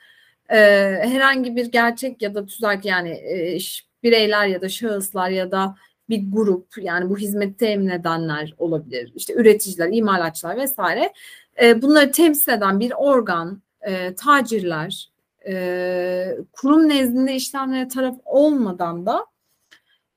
E, 0.52 0.58
herhangi 1.04 1.56
bir 1.56 1.66
gerçek 1.66 2.22
ya 2.22 2.36
da 2.36 2.46
tüzak 2.46 2.86
yani 2.86 3.10
e, 3.10 3.58
bireyler 4.04 4.48
ya 4.48 4.62
da 4.62 4.70
şahıslar 4.70 5.30
ya 5.30 5.52
da 5.52 5.76
bir 6.10 6.32
grup 6.32 6.68
yani 6.78 7.10
bu 7.10 7.18
hizmeti 7.18 7.58
temin 7.58 7.90
edenler 7.90 8.54
olabilir. 8.58 9.12
İşte 9.16 9.34
üreticiler, 9.34 9.90
imalatçılar 9.92 10.58
vesaire. 10.58 11.14
E, 11.62 11.82
bunları 11.82 12.12
temsil 12.12 12.52
eden 12.52 12.80
bir 12.80 12.94
organ, 12.98 13.62
e, 13.82 14.16
tacirler, 14.16 15.12
e, 15.48 16.38
kurum 16.52 16.90
nezdinde 16.90 17.36
işlemlere 17.36 17.88
taraf 17.88 18.16
olmadan 18.26 19.06
da 19.06 19.26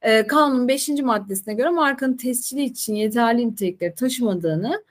e, 0.03 0.27
kanunun 0.27 0.69
5. 0.69 0.89
maddesine 0.89 1.55
göre 1.55 1.71
markanın 1.71 2.17
tescili 2.17 2.63
için 2.63 2.95
yeterli 2.95 3.49
nitelikleri 3.49 3.95
taşımadığını 3.95 4.85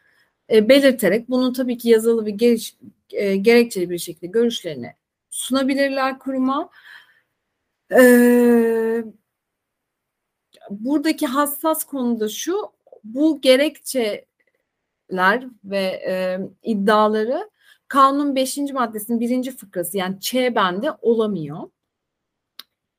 e, 0.51 0.69
belirterek 0.69 1.29
bunu 1.29 1.53
tabii 1.53 1.77
ki 1.77 1.89
yazılı 1.89 2.25
bir 2.25 2.33
geriş, 2.33 2.75
e, 3.11 3.35
gerekçeli 3.35 3.89
bir 3.89 3.97
şekilde 3.97 4.27
görüşlerini 4.27 4.93
sunabilirler 5.33 6.19
kuruma. 6.19 6.69
Ee, 7.91 9.03
buradaki 10.69 11.27
hassas 11.27 11.83
konu 11.83 12.19
da 12.19 12.29
şu, 12.29 12.71
bu 13.03 13.41
gerekçeler 13.41 14.25
ve 15.63 15.79
e, 16.07 16.39
iddiaları 16.63 17.49
kanun 17.87 18.35
5. 18.35 18.57
maddesinin 18.57 19.19
birinci 19.19 19.57
fıkrası 19.57 19.97
yani 19.97 20.19
Ç 20.19 20.35
bende 20.35 20.91
olamıyor. 21.01 21.59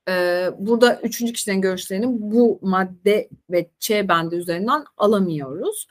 Ee, 0.09 0.51
burada 0.59 1.01
üçüncü 1.01 1.33
kişilerin 1.33 1.61
görüşlerini 1.61 2.07
bu 2.09 2.59
madde 2.62 3.29
ve 3.51 3.70
Ç 3.81 3.90
bende 3.90 4.37
üzerinden 4.37 4.85
alamıyoruz. 4.97 5.87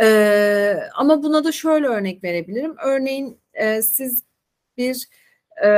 Ee, 0.00 0.76
ama 0.94 1.22
buna 1.22 1.44
da 1.44 1.52
şöyle 1.52 1.86
örnek 1.86 2.24
verebilirim. 2.24 2.76
Örneğin 2.84 3.40
e, 3.54 3.82
siz 3.82 4.22
bir 4.76 5.08
e, 5.64 5.68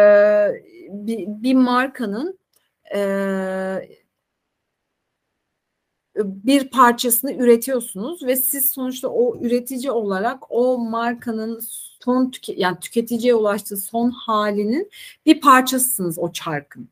bir, 0.89 1.27
bir 1.27 1.55
markanın 1.55 2.39
e, 2.95 3.01
bir 6.17 6.71
parçasını 6.71 7.33
üretiyorsunuz 7.33 8.23
ve 8.23 8.37
siz 8.37 8.71
sonuçta 8.71 9.09
o 9.09 9.39
üretici 9.41 9.91
olarak 9.91 10.43
o 10.51 10.79
markanın 10.79 11.61
son 12.01 12.31
tüke, 12.31 12.55
yani 12.57 12.81
tüketiciye 12.81 13.35
ulaştığı 13.35 13.77
son 13.77 14.11
halinin 14.11 14.91
bir 15.27 15.41
parçasısınız 15.41 16.19
o 16.19 16.33
çarkın. 16.33 16.89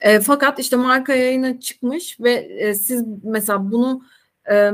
E, 0.00 0.20
fakat 0.20 0.58
işte 0.58 0.76
marka 0.76 1.14
yayına 1.14 1.60
çıkmış 1.60 2.20
ve 2.20 2.32
e, 2.32 2.74
siz 2.74 3.04
mesela 3.24 3.72
bunu 3.72 4.02
e, 4.50 4.70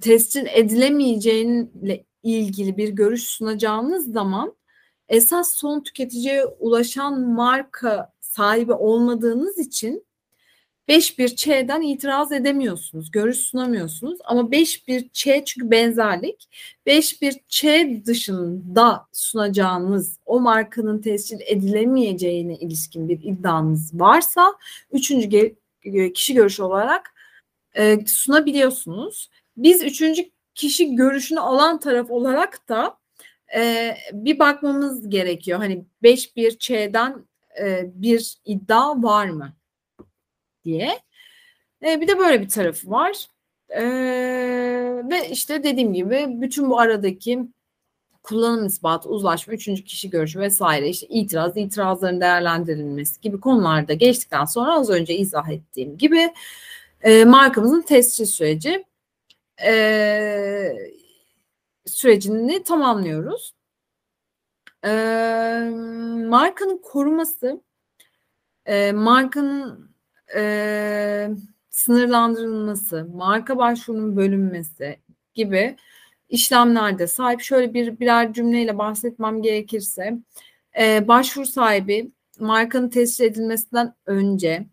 tescil 0.00 0.46
edilemeyeceğinle 0.46 2.04
ilgili 2.22 2.76
bir 2.76 2.88
görüş 2.88 3.22
sunacağınız 3.22 4.12
zaman 4.12 4.54
esas 5.08 5.54
son 5.54 5.80
tüketiciye 5.80 6.44
ulaşan 6.44 7.20
marka 7.20 8.12
sahibi 8.20 8.72
olmadığınız 8.72 9.58
için 9.58 10.06
5.1Ç'den 10.88 11.82
itiraz 11.82 12.32
edemiyorsunuz, 12.32 13.10
görüş 13.10 13.36
sunamıyorsunuz. 13.36 14.18
Ama 14.24 14.40
5.1Ç 14.40 15.44
çünkü 15.44 15.70
benzerlik. 15.70 16.48
5.1Ç 16.86 18.04
dışında 18.06 19.06
sunacağınız 19.12 20.18
o 20.26 20.40
markanın 20.40 20.98
tescil 20.98 21.40
edilemeyeceğine 21.46 22.56
ilişkin 22.56 23.08
bir 23.08 23.22
iddianız 23.22 24.00
varsa 24.00 24.54
üçüncü 24.92 25.56
kişi 26.14 26.34
görüşü 26.34 26.62
olarak 26.62 27.14
e, 27.74 28.06
sunabiliyorsunuz. 28.06 29.30
Biz 29.56 29.82
üçüncü 29.82 30.30
kişi 30.54 30.96
görüşünü 30.96 31.40
alan 31.40 31.80
taraf 31.80 32.10
olarak 32.10 32.68
da 32.68 32.98
e, 33.54 33.94
bir 34.12 34.38
bakmamız 34.38 35.08
gerekiyor. 35.08 35.58
Hani 35.58 35.84
5-1-Ç'den 36.02 37.26
e, 37.60 37.90
bir 37.94 38.36
iddia 38.44 39.02
var 39.02 39.26
mı 39.26 39.52
diye. 40.64 41.00
E, 41.86 42.00
bir 42.00 42.08
de 42.08 42.18
böyle 42.18 42.40
bir 42.40 42.48
tarafı 42.48 42.90
var. 42.90 43.26
E, 43.68 43.82
ve 45.10 45.28
işte 45.30 45.64
dediğim 45.64 45.92
gibi 45.92 46.26
bütün 46.28 46.70
bu 46.70 46.78
aradaki 46.80 47.40
kullanım 48.22 48.66
ispatı, 48.66 49.08
uzlaşma, 49.08 49.54
üçüncü 49.54 49.84
kişi 49.84 50.10
görüşü 50.10 50.40
vesaire 50.40 50.88
işte 50.88 51.06
itiraz, 51.06 51.56
itirazların 51.56 52.20
değerlendirilmesi 52.20 53.20
gibi 53.20 53.40
konularda 53.40 53.94
geçtikten 53.94 54.44
sonra 54.44 54.72
az 54.72 54.90
önce 54.90 55.16
izah 55.16 55.48
ettiğim 55.48 55.98
gibi 55.98 56.34
e, 57.02 57.24
markamızın 57.24 57.82
tescil 57.82 58.26
süreci 58.26 58.84
e, 59.66 59.72
sürecini 61.86 62.64
tamamlıyoruz. 62.64 63.52
E, 64.84 64.90
markanın 66.26 66.78
koruması, 66.78 67.60
e, 68.66 68.92
markanın 68.92 69.90
e, 70.36 71.30
sınırlandırılması, 71.70 73.08
marka 73.14 73.58
başvurunun 73.58 74.16
bölünmesi 74.16 75.00
gibi 75.34 75.76
işlemlerde 76.28 77.06
sahip. 77.06 77.40
Şöyle 77.40 77.74
bir 77.74 78.00
birer 78.00 78.32
cümleyle 78.32 78.78
bahsetmem 78.78 79.42
gerekirse 79.42 80.18
e, 80.78 81.08
başvuru 81.08 81.46
sahibi 81.46 82.10
markanın 82.40 82.88
tescil 82.88 83.24
edilmesinden 83.24 83.94
önce 84.06 84.66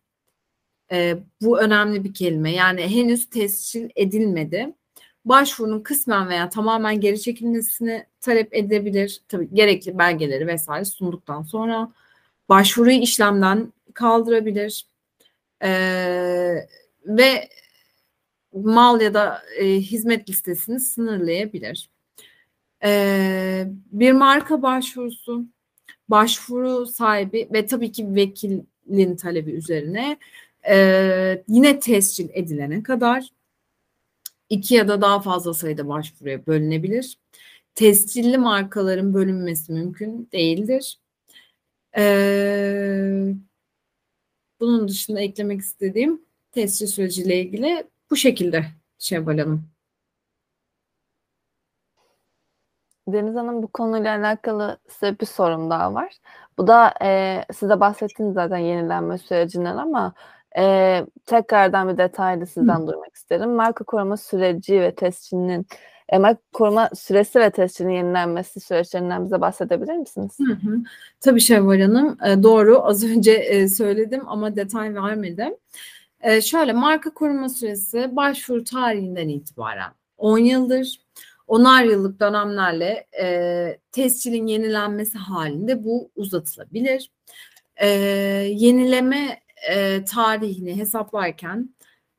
e, 0.91 1.17
bu 1.41 1.59
önemli 1.59 2.03
bir 2.03 2.13
kelime. 2.13 2.51
Yani 2.51 2.81
henüz 2.81 3.29
tescil 3.29 3.89
edilmedi 3.95 4.73
başvurunun 5.25 5.81
kısmen 5.81 6.29
veya 6.29 6.49
tamamen 6.49 6.99
geri 6.99 7.21
çekilmesini 7.21 8.05
talep 8.21 8.53
edebilir. 8.53 9.21
Tabii 9.27 9.49
gerekli 9.53 9.97
belgeleri 9.97 10.47
vesaire 10.47 10.85
sunduktan 10.85 11.43
sonra 11.43 11.91
başvuruyu 12.49 12.97
işlemden 12.97 13.73
kaldırabilir. 13.93 14.85
Ee, 15.63 16.67
ve 17.05 17.49
mal 18.53 19.01
ya 19.01 19.13
da 19.13 19.41
e, 19.59 19.65
hizmet 19.65 20.29
listesini 20.29 20.79
sınırlayabilir. 20.79 21.89
Ee, 22.83 23.67
bir 23.91 24.11
marka 24.11 24.61
başvurusu, 24.61 25.45
başvuru 26.09 26.85
sahibi 26.85 27.49
ve 27.53 27.65
tabii 27.65 27.91
ki 27.91 28.15
vekilin 28.15 29.15
talebi 29.15 29.51
üzerine 29.51 30.17
e, 30.69 31.43
yine 31.47 31.79
tescil 31.79 32.29
edilene 32.33 32.83
kadar 32.83 33.29
iki 34.53 34.75
ya 34.75 34.87
da 34.87 35.01
daha 35.01 35.19
fazla 35.19 35.53
sayıda 35.53 35.87
başvuruya 35.87 36.45
bölünebilir. 36.45 37.17
Tescilli 37.75 38.37
markaların 38.37 39.13
bölünmesi 39.13 39.73
mümkün 39.73 40.29
değildir. 40.31 40.99
Ee, 41.97 43.33
bunun 44.59 44.87
dışında 44.87 45.21
eklemek 45.21 45.61
istediğim 45.61 46.21
tescil 46.51 46.87
süreciyle 46.87 47.41
ilgili 47.41 47.87
bu 48.11 48.15
şekilde 48.15 48.65
Şevval 48.99 49.37
Hanım. 49.37 49.73
Deniz 53.07 53.35
Hanım 53.35 53.63
bu 53.63 53.67
konuyla 53.67 54.17
alakalı 54.17 54.77
size 54.89 55.19
bir 55.19 55.25
sorum 55.25 55.69
daha 55.69 55.93
var. 55.93 56.17
Bu 56.57 56.67
da 56.67 56.93
e, 57.01 57.45
size 57.53 57.79
bahsettiniz 57.79 58.33
zaten 58.33 58.57
yenilenme 58.57 59.17
sürecinden 59.17 59.77
ama 59.77 60.13
e, 60.57 61.05
tekrardan 61.25 61.89
bir 61.89 61.97
detaylı 61.97 62.47
sizden 62.47 62.79
Hı. 62.79 62.87
duymak 62.87 63.15
isterim. 63.15 63.51
Marka 63.51 63.83
koruma 63.83 64.17
süreci 64.17 64.81
ve 64.81 64.95
tescilinin 64.95 65.67
e, 66.09 66.17
marka 66.17 66.41
koruma 66.53 66.89
süresi 66.95 67.39
ve 67.39 67.49
tescilin 67.49 67.89
yenilenmesi 67.89 68.59
süreçlerinden 68.59 69.25
bize 69.25 69.41
bahsedebilir 69.41 69.97
misiniz? 69.97 70.37
Hı 70.47 70.53
hı. 70.53 70.77
Tabii 71.21 71.41
Şevval 71.41 71.81
Hanım 71.81 72.17
e, 72.25 72.43
doğru 72.43 72.85
az 72.85 73.03
önce 73.03 73.31
e, 73.31 73.67
söyledim 73.67 74.21
ama 74.27 74.55
detay 74.55 74.95
vermedim. 74.95 75.53
E, 76.21 76.41
şöyle 76.41 76.73
marka 76.73 77.13
koruma 77.13 77.49
süresi 77.49 78.15
başvuru 78.15 78.63
tarihinden 78.63 79.27
itibaren 79.27 79.91
10 80.17 80.37
yıldır. 80.37 80.99
Onar 81.47 81.83
yıllık 81.83 82.19
dönemlerle 82.19 83.07
e, 83.21 83.77
tescilin 83.91 84.47
yenilenmesi 84.47 85.17
halinde 85.17 85.83
bu 85.83 86.11
uzatılabilir. 86.15 87.11
E, 87.75 87.87
yenileme 88.49 89.42
e, 89.69 90.05
tarihini 90.05 90.77
hesaplarken 90.77 91.69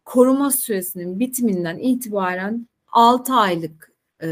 koruma 0.05 0.51
süresinin 0.51 1.21
bitiminden 1.21 1.79
itibaren 1.79 2.69
6 2.93 3.35
aylık 3.35 3.93
e, 4.23 4.27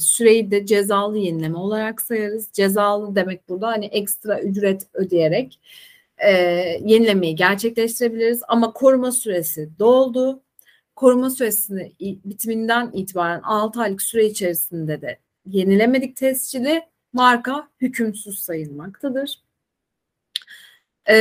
süreyi 0.00 0.50
de 0.50 0.66
cezalı 0.66 1.18
yenileme 1.18 1.56
olarak 1.56 2.02
sayarız. 2.02 2.52
Cezalı 2.52 3.16
demek 3.16 3.48
burada 3.48 3.68
hani 3.68 3.86
ekstra 3.86 4.40
ücret 4.40 4.86
ödeyerek 4.94 5.60
e, 6.18 6.30
yenilemeyi 6.84 7.36
gerçekleştirebiliriz. 7.36 8.42
Ama 8.48 8.72
koruma 8.72 9.12
süresi 9.12 9.70
doldu. 9.78 10.42
Koruma 10.96 11.30
süresini 11.30 11.92
bitiminden 12.00 12.90
itibaren 12.92 13.40
6 13.40 13.80
aylık 13.80 14.02
süre 14.02 14.26
içerisinde 14.26 15.02
de 15.02 15.18
yenilemedik 15.46 16.16
tescili 16.16 16.82
marka 17.12 17.68
hükümsüz 17.80 18.38
sayılmaktadır. 18.38 19.40
Ee, 21.08 21.14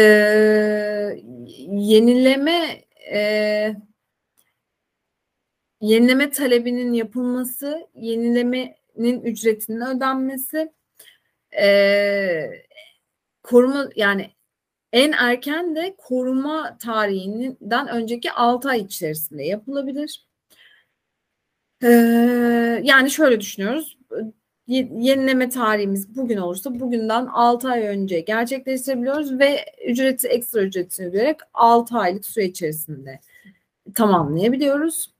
yenileme 1.67 2.85
e, 3.13 3.75
yenileme 5.81 6.31
talebinin 6.31 6.93
yapılması, 6.93 7.87
yenilemenin 7.95 9.21
ücretinin 9.23 9.81
ödenmesi, 9.81 10.71
e, 11.61 12.51
koruma 13.43 13.89
yani 13.95 14.31
en 14.93 15.11
erken 15.11 15.75
de 15.75 15.95
koruma 15.97 16.77
tarihinden 16.77 17.87
önceki 17.87 18.31
6 18.31 18.69
ay 18.69 18.79
içerisinde 18.81 19.43
yapılabilir. 19.43 20.25
Ee, 21.83 21.87
yani 22.83 23.11
şöyle 23.11 23.39
düşünüyoruz. 23.39 23.97
Yenileme 24.71 25.49
tarihimiz 25.49 26.15
bugün 26.15 26.37
olursa 26.37 26.79
bugünden 26.79 27.25
6 27.25 27.69
ay 27.69 27.87
önce 27.87 28.19
gerçekleştirebiliyoruz 28.19 29.39
ve 29.39 29.65
ücreti 29.87 30.27
ekstra 30.27 30.61
ücretini 30.61 31.07
ödeyerek 31.07 31.37
6 31.53 31.97
aylık 31.97 32.25
süre 32.25 32.45
içerisinde 32.45 33.19
tamamlayabiliyoruz. 33.95 35.13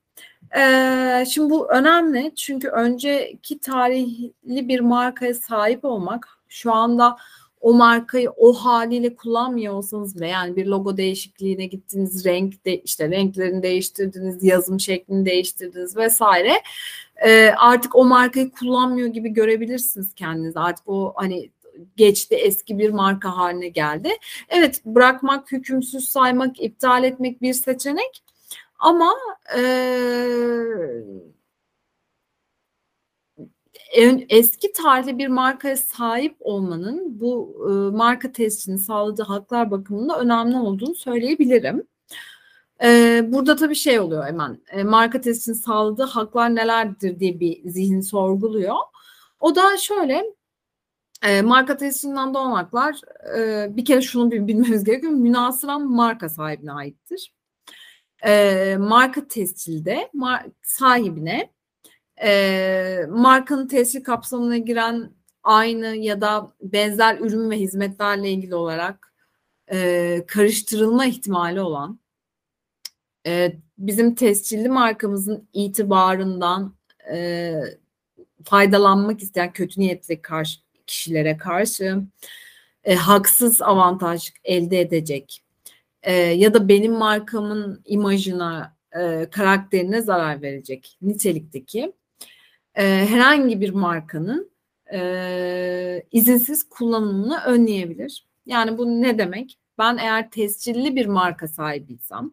Ee, 0.57 1.25
şimdi 1.29 1.49
bu 1.49 1.71
önemli 1.71 2.31
çünkü 2.35 2.67
önceki 2.67 3.59
tarihli 3.59 4.67
bir 4.67 4.79
markaya 4.79 5.33
sahip 5.33 5.85
olmak 5.85 6.27
şu 6.49 6.73
anda 6.73 7.17
o 7.61 7.73
markayı 7.73 8.29
o 8.29 8.53
haliyle 8.53 9.15
kullanmıyor 9.15 9.73
olsanız 9.73 10.21
ve 10.21 10.27
yani 10.27 10.55
bir 10.55 10.65
logo 10.65 10.97
değişikliğine 10.97 11.65
gittiniz, 11.65 12.25
renk 12.25 12.65
de 12.65 12.77
işte 12.81 13.09
renklerini 13.09 13.63
değiştirdiniz, 13.63 14.43
yazım 14.43 14.79
şeklini 14.79 15.25
değiştirdiniz 15.25 15.97
vesaire. 15.97 16.53
Ee, 17.25 17.53
artık 17.57 17.95
o 17.95 18.05
markayı 18.05 18.51
kullanmıyor 18.51 19.07
gibi 19.07 19.29
görebilirsiniz 19.29 20.13
kendinizi. 20.15 20.59
Artık 20.59 20.89
o 20.89 21.13
hani 21.15 21.49
geçti 21.97 22.35
eski 22.35 22.79
bir 22.79 22.89
marka 22.89 23.37
haline 23.37 23.69
geldi. 23.69 24.09
Evet 24.49 24.85
bırakmak, 24.85 25.51
hükümsüz 25.51 26.09
saymak, 26.09 26.61
iptal 26.61 27.03
etmek 27.03 27.41
bir 27.41 27.53
seçenek. 27.53 28.23
Ama 28.79 29.13
e, 29.57 29.61
eski 34.29 34.73
tarihli 34.73 35.17
bir 35.17 35.27
markaya 35.27 35.77
sahip 35.77 36.35
olmanın 36.39 37.19
bu 37.19 37.57
e, 37.69 37.97
marka 37.97 38.31
testinin 38.31 38.77
sağladığı 38.77 39.23
haklar 39.23 39.71
bakımında 39.71 40.19
önemli 40.19 40.57
olduğunu 40.57 40.95
söyleyebilirim. 40.95 41.87
E, 42.83 43.21
burada 43.27 43.55
tabii 43.55 43.75
şey 43.75 43.99
oluyor 43.99 44.25
hemen 44.25 44.61
e, 44.71 44.83
marka 44.83 45.21
testinin 45.21 45.55
sağladığı 45.55 46.03
haklar 46.03 46.55
nelerdir 46.55 47.19
diye 47.19 47.39
bir 47.39 47.69
zihin 47.69 48.01
sorguluyor. 48.01 48.75
O 49.39 49.55
da 49.55 49.77
şöyle 49.77 50.25
e, 51.23 51.41
marka 51.41 51.77
testinden 51.77 52.33
doğan 52.33 52.51
haklar 52.51 52.95
e, 53.37 53.67
bir 53.77 53.85
kere 53.85 54.01
şunu 54.01 54.31
bilmemiz 54.31 54.83
gerekiyor. 54.83 55.13
Münasıran 55.13 55.91
marka 55.91 56.29
sahibine 56.29 56.71
aittir. 56.71 57.33
E, 58.25 58.77
marka 58.79 59.27
tescilde 59.27 60.09
mar 60.13 60.45
sahibine 60.63 61.51
e, 62.23 63.05
markanın 63.09 63.67
tescil 63.67 64.03
kapsamına 64.03 64.57
giren 64.57 65.11
aynı 65.43 65.95
ya 65.95 66.21
da 66.21 66.53
benzer 66.61 67.19
ürün 67.19 67.49
ve 67.49 67.59
hizmetlerle 67.59 68.31
ilgili 68.31 68.55
olarak 68.55 69.13
e, 69.71 70.23
karıştırılma 70.27 71.05
ihtimali 71.05 71.61
olan 71.61 71.99
e, 73.27 73.55
bizim 73.77 74.15
tescilli 74.15 74.69
markamızın 74.69 75.47
itibarından 75.53 76.75
e, 77.11 77.53
faydalanmak 78.43 79.21
isteyen 79.23 79.53
kötü 79.53 79.81
niyetli 79.81 80.21
karşı, 80.21 80.59
kişilere 80.87 81.37
karşı 81.37 82.03
e, 82.83 82.95
haksız 82.95 83.61
avantaj 83.61 84.33
elde 84.43 84.79
edecek 84.79 85.43
e, 86.03 86.13
ya 86.13 86.53
da 86.53 86.67
benim 86.67 86.93
markamın 86.93 87.81
imajına, 87.85 88.75
e, 88.99 89.27
karakterine 89.31 90.01
zarar 90.01 90.41
verecek 90.41 90.97
nitelikteki 91.01 91.93
e, 92.75 92.83
herhangi 92.83 93.61
bir 93.61 93.69
markanın 93.69 94.51
e, 94.93 96.03
izinsiz 96.11 96.69
kullanımını 96.69 97.41
önleyebilir. 97.45 98.27
Yani 98.45 98.77
bu 98.77 99.01
ne 99.01 99.17
demek? 99.17 99.57
Ben 99.77 99.97
eğer 99.97 100.31
tescilli 100.31 100.95
bir 100.95 101.05
marka 101.05 101.47
sahibiysem 101.47 102.31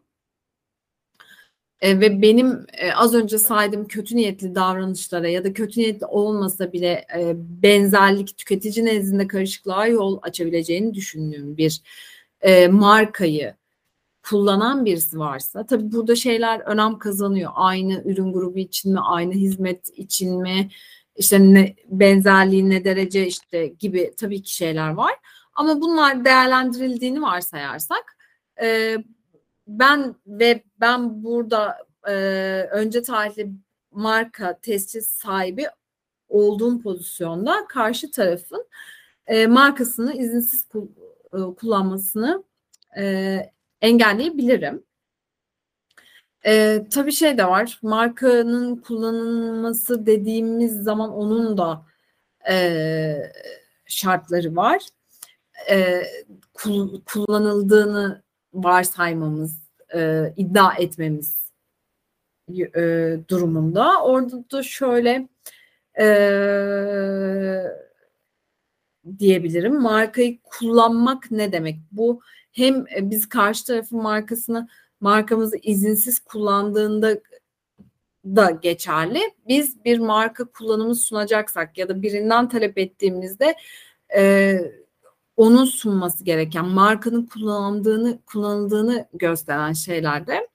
e, 1.81 1.99
ve 1.99 2.21
benim 2.21 2.65
e, 2.73 2.93
az 2.93 3.13
önce 3.13 3.37
saydığım 3.37 3.87
kötü 3.87 4.15
niyetli 4.15 4.55
davranışlara 4.55 5.29
ya 5.29 5.43
da 5.43 5.53
kötü 5.53 5.79
niyetli 5.79 6.05
olmasa 6.05 6.73
bile 6.73 7.05
e, 7.17 7.33
benzerlik 7.35 8.37
tüketici 8.37 8.85
nezdinde 8.85 9.27
karışıklığa 9.27 9.87
yol 9.87 10.19
açabileceğini 10.21 10.93
düşündüğüm 10.93 11.57
bir 11.57 11.81
e, 12.41 12.67
markayı 12.67 13.55
kullanan 14.23 14.85
birisi 14.85 15.19
varsa 15.19 15.65
tabii 15.65 15.91
burada 15.91 16.15
şeyler 16.15 16.59
önem 16.59 16.99
kazanıyor. 16.99 17.51
Aynı 17.55 18.01
ürün 18.05 18.33
grubu 18.33 18.57
için 18.59 18.93
mi, 18.93 18.99
aynı 18.99 19.33
hizmet 19.33 19.89
için 19.97 20.41
mi, 20.41 20.69
işte 21.15 21.39
ne, 21.53 21.75
benzerliği 21.85 22.69
ne 22.69 22.85
derece 22.85 23.27
işte 23.27 23.67
gibi 23.67 24.13
tabii 24.17 24.41
ki 24.41 24.55
şeyler 24.55 24.89
var. 24.89 25.13
Ama 25.53 25.81
bunlar 25.81 26.25
değerlendirildiğini 26.25 27.21
varsayarsak 27.21 28.17
e, 28.61 28.97
ben 29.67 30.15
ve 30.27 30.63
ben 30.79 31.23
burada 31.23 31.77
e, 32.07 32.13
önce 32.71 33.01
tarihli 33.01 33.51
marka 33.91 34.59
tescil 34.59 35.01
sahibi 35.01 35.67
olduğum 36.29 36.81
pozisyonda 36.81 37.67
karşı 37.67 38.11
tarafın 38.11 38.67
e, 39.27 39.47
markasını 39.47 40.13
izinsiz 40.13 40.67
e, 41.33 41.37
kullanmasını 41.57 42.43
e, 42.97 43.51
engelleyebilirim. 43.81 44.83
E, 46.45 46.85
tabii 46.91 47.11
şey 47.11 47.37
de 47.37 47.47
var. 47.47 47.79
Markanın 47.81 48.75
kullanılması 48.75 50.05
dediğimiz 50.05 50.83
zaman 50.83 51.13
onun 51.13 51.57
da 51.57 51.85
e, 52.49 53.31
şartları 53.85 54.55
var. 54.55 54.81
E, 55.69 56.03
kul, 56.53 57.01
kullanıldığını 57.05 58.23
varsaymamız, 58.53 59.59
e, 59.95 60.33
iddia 60.37 60.73
etmemiz 60.73 61.51
e, 62.75 63.17
durumunda. 63.29 64.03
Orada 64.03 64.43
da 64.51 64.63
şöyle 64.63 65.27
e, 65.99 66.07
diyebilirim. 69.19 69.81
Markayı 69.81 70.39
kullanmak 70.43 71.31
ne 71.31 71.51
demek? 71.51 71.79
Bu 71.91 72.21
hem 72.51 72.85
biz 73.01 73.29
karşı 73.29 73.65
tarafın 73.65 74.01
markasını 74.01 74.67
markamızı 75.01 75.57
izinsiz 75.57 76.19
kullandığında 76.19 77.19
da 78.25 78.49
geçerli. 78.49 79.19
Biz 79.47 79.85
bir 79.85 79.99
marka 79.99 80.45
kullanımı 80.45 80.95
sunacaksak 80.95 81.77
ya 81.77 81.89
da 81.89 82.01
birinden 82.01 82.49
talep 82.49 82.77
ettiğimizde 82.77 83.55
e, 84.15 84.59
onun 85.37 85.65
sunması 85.65 86.23
gereken 86.23 86.65
markanın 86.65 87.25
kullandığını 87.25 88.19
kullanıldığını 88.25 89.07
gösteren 89.13 89.73
şeylerde 89.73 90.47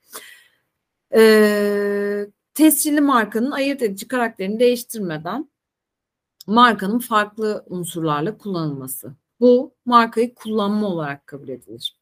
e, 1.14 2.26
tescilli 2.54 3.00
markanın 3.00 3.50
ayırt 3.50 3.82
edici 3.82 4.08
karakterini 4.08 4.60
değiştirmeden 4.60 5.50
markanın 6.46 6.98
farklı 6.98 7.64
unsurlarla 7.66 8.38
kullanılması. 8.38 9.14
Bu 9.40 9.74
markayı 9.84 10.34
kullanma 10.34 10.88
olarak 10.88 11.26
kabul 11.26 11.48
edilir. 11.48 11.96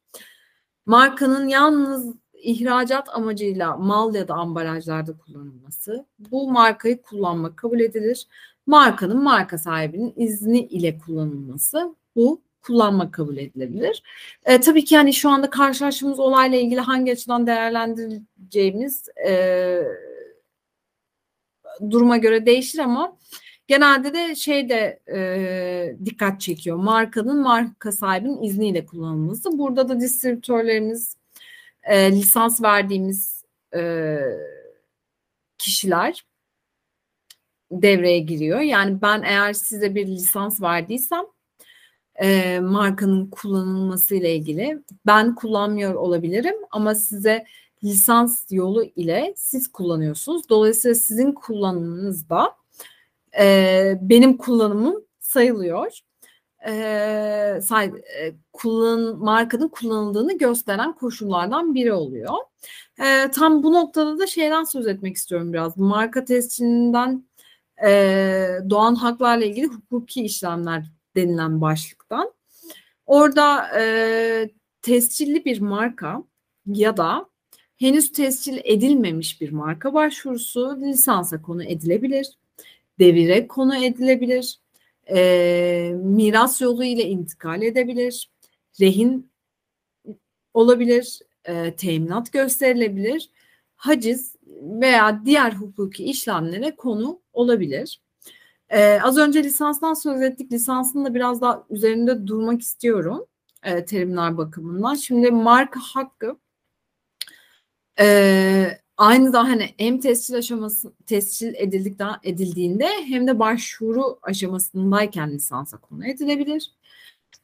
Markanın 0.87 1.49
yalnız 1.49 2.15
ihracat 2.35 3.09
amacıyla 3.09 3.77
mal 3.77 4.15
ya 4.15 4.29
da 4.29 4.35
ambalajlarda 4.35 5.19
kullanılması, 5.19 6.07
bu 6.19 6.51
markayı 6.51 7.03
kullanmak 7.03 7.57
kabul 7.57 7.81
edilir. 7.81 8.27
Markanın 8.67 9.23
marka 9.23 9.59
sahibinin 9.59 10.13
izni 10.17 10.61
ile 10.61 10.99
kullanılması, 10.99 11.95
bu 12.17 12.43
kullanma 12.63 13.11
kabul 13.11 13.37
edilebilir. 13.37 14.03
E, 14.45 14.61
tabii 14.61 14.85
ki 14.85 14.95
yani 14.95 15.13
şu 15.13 15.31
anda 15.31 15.51
karşılaştığımız 15.51 16.21
olayla 16.21 16.59
ilgili 16.59 16.81
hangi 16.81 17.13
açıdan 17.13 17.47
değerlendireceğimiz 17.47 19.09
e, 19.29 19.83
duruma 21.91 22.17
göre 22.17 22.47
değişir 22.47 22.79
ama 22.79 23.17
genelde 23.67 24.15
de 24.15 24.35
şey 24.35 24.69
de 24.69 25.01
e, 25.15 25.97
dikkat 26.05 26.41
çekiyor. 26.41 26.77
Markanın 26.77 27.41
marka 27.41 27.93
sahibinin 27.93 28.43
izniyle 28.43 28.87
kullanılması. 28.87 29.59
Burada 29.59 29.89
da 29.89 30.01
distribütörlerimiz 30.01 31.17
e, 31.83 32.13
lisans 32.13 32.63
verdiğimiz 32.63 33.45
e, 33.75 34.19
kişiler 35.59 36.25
devreye 37.73 38.19
giriyor. 38.19 38.61
Yani 38.61 39.03
ben 39.03 39.23
eğer 39.23 39.53
size 39.53 39.95
bir 39.95 40.07
lisans 40.07 40.63
verdiysem 40.63 41.25
e, 42.15 42.61
markanın 42.61 43.27
kullanılması 43.31 44.15
ile 44.15 44.37
ilgili 44.37 44.83
ben 45.07 45.35
kullanmıyor 45.35 45.95
olabilirim 45.95 46.55
ama 46.71 46.95
size 46.95 47.45
lisans 47.85 48.47
yolu 48.51 48.85
ile 48.85 49.35
siz 49.37 49.73
kullanıyorsunuz. 49.73 50.49
Dolayısıyla 50.49 50.95
sizin 50.95 51.33
kullanımınız 51.33 52.29
da 52.29 52.62
e, 53.39 53.99
benim 54.01 54.37
kullanımım 54.37 55.05
sayılıyor 55.21 56.03
e, 56.67 57.61
say, 57.63 57.87
e, 57.87 58.35
kullan, 58.53 59.19
markanın 59.19 59.69
kullanıldığını 59.69 60.39
gösteren 60.39 60.93
koşullardan 60.93 61.75
biri 61.75 61.93
oluyor. 61.93 62.35
E, 63.01 63.31
tam 63.31 63.63
bu 63.63 63.73
noktada 63.73 64.19
da 64.19 64.27
şeyden 64.27 64.65
söz 64.65 64.87
etmek 64.87 65.17
istiyorum 65.17 65.53
biraz. 65.53 65.77
Marka 65.77 66.25
tescilinden 66.25 67.29
e, 67.85 68.49
doğan 68.71 68.95
haklarla 68.95 69.45
ilgili 69.45 69.67
hukuki 69.67 70.23
işlemler 70.25 70.85
denilen 71.17 71.61
başlıktan. 71.61 72.33
Orada 73.07 73.79
e, 73.81 74.51
tescilli 74.83 75.45
bir 75.45 75.61
marka 75.61 76.25
ya 76.67 76.97
da 76.97 77.27
henüz 77.79 78.13
tescil 78.13 78.59
edilmemiş 78.65 79.41
bir 79.41 79.53
marka 79.53 79.95
başvurusu 79.95 80.79
lisansa 80.81 81.43
konu 81.43 81.65
edilebilir, 81.65 82.39
devire 82.99 83.47
konu 83.47 83.85
edilebilir 83.85 84.59
e, 85.11 85.93
miras 85.97 86.61
yolu 86.61 86.85
ile 86.85 87.05
intikal 87.05 87.63
edebilir, 87.63 88.31
rehin 88.81 89.31
olabilir, 90.55 91.21
e, 91.45 91.77
teminat 91.77 92.33
gösterilebilir, 92.33 93.31
haciz 93.77 94.37
veya 94.63 95.25
diğer 95.25 95.53
hukuki 95.53 96.05
işlemlere 96.05 96.77
konu 96.77 97.21
olabilir. 97.33 98.01
Ee, 98.73 99.01
az 99.03 99.19
önce 99.19 99.45
lisanstan 99.45 99.95
söz 99.95 100.23
ettik. 100.23 100.53
Lisansın 100.53 101.05
da 101.05 101.15
biraz 101.15 101.41
daha 101.41 101.67
üzerinde 101.71 102.27
durmak 102.27 102.63
istiyorum 102.63 103.27
e, 103.63 103.85
terimler 103.85 104.37
bakımından. 104.37 104.95
Şimdi 104.95 105.31
marka 105.31 105.81
hakkı 105.81 106.37
e, 108.01 108.82
aynı 109.03 109.33
da 109.33 109.45
hani 109.45 109.69
hem 109.79 110.01
tescil 110.01 110.37
aşaması 110.37 110.93
tescil 111.07 111.55
edildikten 111.57 112.15
edildiğinde 112.23 112.89
hem 113.05 113.27
de 113.27 113.39
başvuru 113.39 114.19
aşamasındayken 114.23 115.31
lisansa 115.31 115.77
konu 115.77 116.07
edilebilir. 116.07 116.73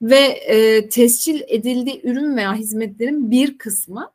Ve 0.02 0.18
e, 0.18 0.88
tescil 0.88 1.40
edildiği 1.48 2.00
ürün 2.04 2.36
veya 2.36 2.54
hizmetlerin 2.54 3.30
bir 3.30 3.58
kısmı 3.58 4.10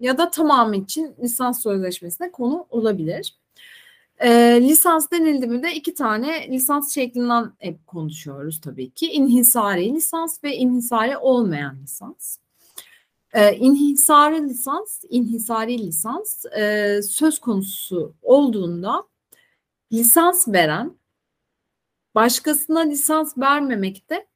ya 0.00 0.18
da 0.18 0.30
tamamı 0.30 0.76
için 0.76 1.14
lisans 1.22 1.62
sözleşmesine 1.62 2.30
konu 2.32 2.66
olabilir. 2.70 3.36
E, 4.18 4.30
lisans 4.62 5.10
denildi 5.10 5.46
mi 5.46 5.62
de 5.62 5.74
iki 5.74 5.94
tane 5.94 6.48
lisans 6.48 6.94
şeklinden 6.94 7.52
hep 7.58 7.86
konuşuyoruz 7.86 8.60
tabii 8.60 8.90
ki. 8.90 9.06
İnhisari 9.12 9.94
lisans 9.94 10.44
ve 10.44 10.56
inhisari 10.56 11.16
olmayan 11.16 11.82
lisans. 11.82 12.43
E, 13.34 13.56
inhisari 13.56 14.48
lisans, 14.48 15.04
inhisari 15.10 15.78
lisans 15.86 16.44
e, 16.44 17.00
söz 17.02 17.38
konusu 17.38 18.14
olduğunda 18.22 19.04
lisans 19.92 20.48
veren 20.48 20.98
başkasına 22.14 22.80
lisans 22.80 23.38
vermemekte 23.38 24.26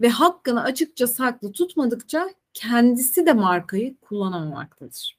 ve 0.00 0.08
hakkını 0.08 0.62
açıkça 0.62 1.06
saklı 1.06 1.52
tutmadıkça 1.52 2.28
kendisi 2.54 3.26
de 3.26 3.32
markayı 3.32 3.96
kullanamamaktadır. 4.00 5.18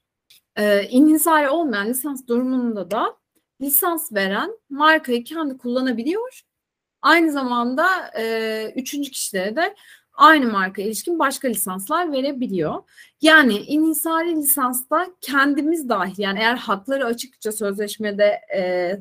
Ee, 0.56 0.84
inhisari 0.84 1.49
olmayan 1.49 1.88
lisans 1.88 2.28
durumunda 2.28 2.91
da 2.91 3.17
lisans 3.62 4.13
veren 4.13 4.52
markayı 4.69 5.23
kendi 5.23 5.58
kullanabiliyor. 5.58 6.41
Aynı 7.02 7.32
zamanda 7.32 7.88
e, 8.17 8.73
üçüncü 8.75 9.12
kişilere 9.12 9.56
de 9.56 9.75
aynı 10.19 10.51
marka 10.51 10.82
ilişkin 10.82 11.19
başka 11.19 11.47
lisanslar 11.47 12.12
verebiliyor. 12.12 12.84
Yani 13.21 13.58
inhisari 13.58 14.36
lisansta 14.36 15.08
kendimiz 15.21 15.89
dahil 15.89 16.13
yani 16.17 16.39
eğer 16.39 16.55
hakları 16.55 17.05
açıkça 17.05 17.51
sözleşmede 17.51 18.41
e, 18.55 18.93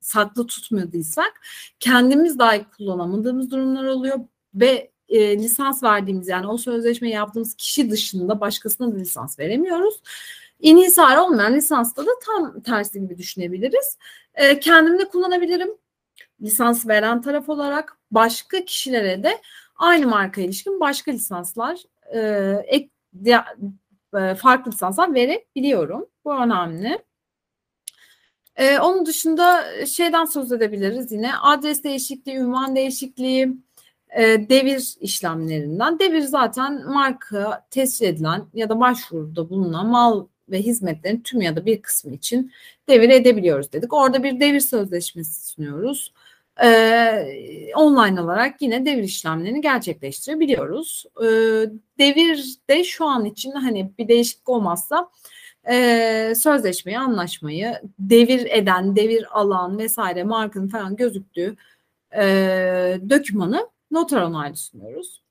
saklı 0.00 0.46
tutmadıysak 0.46 1.40
kendimiz 1.80 2.38
dahi 2.38 2.64
kullanamadığımız 2.76 3.50
durumlar 3.50 3.84
oluyor 3.84 4.20
ve 4.54 4.90
e, 5.08 5.38
lisans 5.38 5.82
verdiğimiz 5.82 6.28
yani 6.28 6.46
o 6.46 6.58
sözleşme 6.58 7.10
yaptığımız 7.10 7.54
kişi 7.54 7.90
dışında 7.90 8.40
başkasına 8.40 8.92
da 8.92 8.96
lisans 8.96 9.38
veremiyoruz. 9.38 10.02
İnhisar 10.60 11.16
olmayan 11.16 11.54
lisansta 11.54 12.06
da 12.06 12.10
tam 12.26 12.60
tersi 12.60 13.00
gibi 13.00 13.18
düşünebiliriz. 13.18 13.98
E, 14.34 14.60
kendim 14.60 14.98
de 14.98 15.04
kullanabilirim 15.04 15.68
lisans 16.42 16.86
veren 16.86 17.22
taraf 17.22 17.48
olarak 17.48 17.98
başka 18.10 18.64
kişilere 18.64 19.22
de 19.22 19.40
aynı 19.78 20.06
marka 20.06 20.40
ilişkin 20.40 20.80
başka 20.80 21.10
lisanslar 21.10 21.82
e, 22.14 22.20
ek, 22.66 22.90
e, 24.14 24.34
farklı 24.34 24.72
lisanslar 24.72 25.14
verebiliyorum. 25.14 26.06
Bu 26.24 26.34
önemli. 26.34 26.98
E, 28.56 28.78
onun 28.78 29.06
dışında 29.06 29.64
şeyden 29.86 30.24
söz 30.24 30.52
edebiliriz 30.52 31.12
yine 31.12 31.36
adres 31.36 31.84
değişikliği, 31.84 32.36
ünvan 32.36 32.76
değişikliği, 32.76 33.56
e, 34.16 34.48
devir 34.48 34.94
işlemlerinden. 35.00 35.98
Devir 35.98 36.20
zaten 36.20 36.86
marka 36.86 37.66
tescil 37.70 38.06
edilen 38.06 38.46
ya 38.54 38.68
da 38.68 38.80
başvuruda 38.80 39.50
bulunan 39.50 39.86
mal 39.86 40.26
ve 40.48 40.62
hizmetlerin 40.62 41.20
tüm 41.20 41.40
ya 41.40 41.56
da 41.56 41.66
bir 41.66 41.82
kısmı 41.82 42.14
için 42.14 42.52
devir 42.88 43.08
edebiliyoruz 43.08 43.72
dedik. 43.72 43.92
Orada 43.92 44.22
bir 44.22 44.40
devir 44.40 44.60
sözleşmesi 44.60 45.48
sunuyoruz 45.48 46.12
e, 46.62 47.70
online 47.76 48.20
olarak 48.20 48.62
yine 48.62 48.86
devir 48.86 49.02
işlemlerini 49.02 49.60
gerçekleştirebiliyoruz. 49.60 51.04
E, 51.20 51.26
devir 51.98 52.56
de 52.70 52.84
şu 52.84 53.04
an 53.04 53.24
için 53.24 53.50
hani 53.50 53.92
bir 53.98 54.08
değişiklik 54.08 54.48
olmazsa 54.48 55.10
e, 55.68 56.32
sözleşmeyi, 56.36 56.98
anlaşmayı 56.98 57.80
devir 57.98 58.46
eden, 58.50 58.96
devir 58.96 59.40
alan 59.40 59.78
vesaire 59.78 60.24
markanın 60.24 60.68
falan 60.68 60.96
gözüktüğü 60.96 61.56
e, 62.16 62.24
dokümanı 63.10 63.68
noter 63.90 64.22
onaylı 64.22 64.56
sunuyoruz. 64.56 65.22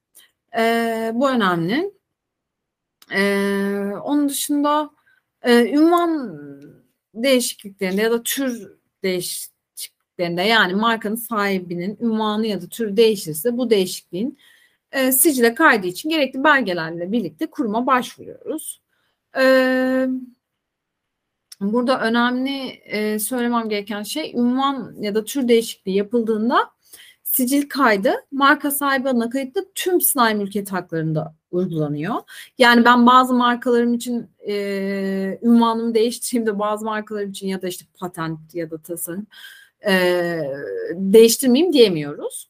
E, 0.57 1.11
bu 1.13 1.29
önemli. 1.29 1.91
E, 3.11 3.21
onun 4.03 4.29
dışında 4.29 4.95
Ee, 5.45 5.71
ünvan 5.71 6.35
değişikliklerinde 7.13 8.01
ya 8.01 8.11
da 8.11 8.23
tür 8.23 8.71
değişikliklerinde 10.19 10.41
yani 10.41 10.73
markanın 10.73 11.15
sahibinin 11.15 11.97
ünvanı 12.01 12.47
ya 12.47 12.61
da 12.61 12.67
türü 12.67 12.97
değişirse 12.97 13.57
bu 13.57 13.69
değişikliğin 13.69 14.37
e, 14.91 15.11
sicile 15.11 15.53
kaydı 15.53 15.87
için 15.87 16.09
gerekli 16.09 16.43
belgelerle 16.43 17.11
birlikte 17.11 17.47
kuruma 17.47 17.85
başvuruyoruz. 17.85 18.81
Ee, 19.37 20.07
burada 21.61 22.01
önemli 22.01 22.67
e, 22.85 23.19
söylemem 23.19 23.69
gereken 23.69 24.03
şey 24.03 24.31
ünvan 24.35 24.95
ya 24.99 25.15
da 25.15 25.23
tür 25.23 25.47
değişikliği 25.47 25.95
yapıldığında 25.97 26.71
sicil 27.23 27.69
kaydı 27.69 28.13
marka 28.31 28.71
sahibi 28.71 29.09
adına 29.09 29.29
kayıtlı 29.29 29.65
tüm 29.75 30.01
sınai 30.01 30.35
mülkiyet 30.35 30.71
haklarında 30.71 31.35
uygulanıyor. 31.51 32.15
Yani 32.57 32.85
ben 32.85 33.05
bazı 33.05 33.33
markalarım 33.33 33.93
için 33.93 34.27
e, 34.47 34.53
ünvanımı 35.41 35.93
değiştireyim 35.93 36.59
bazı 36.59 36.85
markalarım 36.85 37.29
için 37.29 37.47
ya 37.47 37.61
da 37.61 37.67
işte 37.67 37.85
patent 37.99 38.55
ya 38.55 38.71
da 38.71 38.77
tasarım 38.77 39.27
e, 39.87 39.93
değiştirmeyeyim 40.93 41.73
diyemiyoruz. 41.73 42.49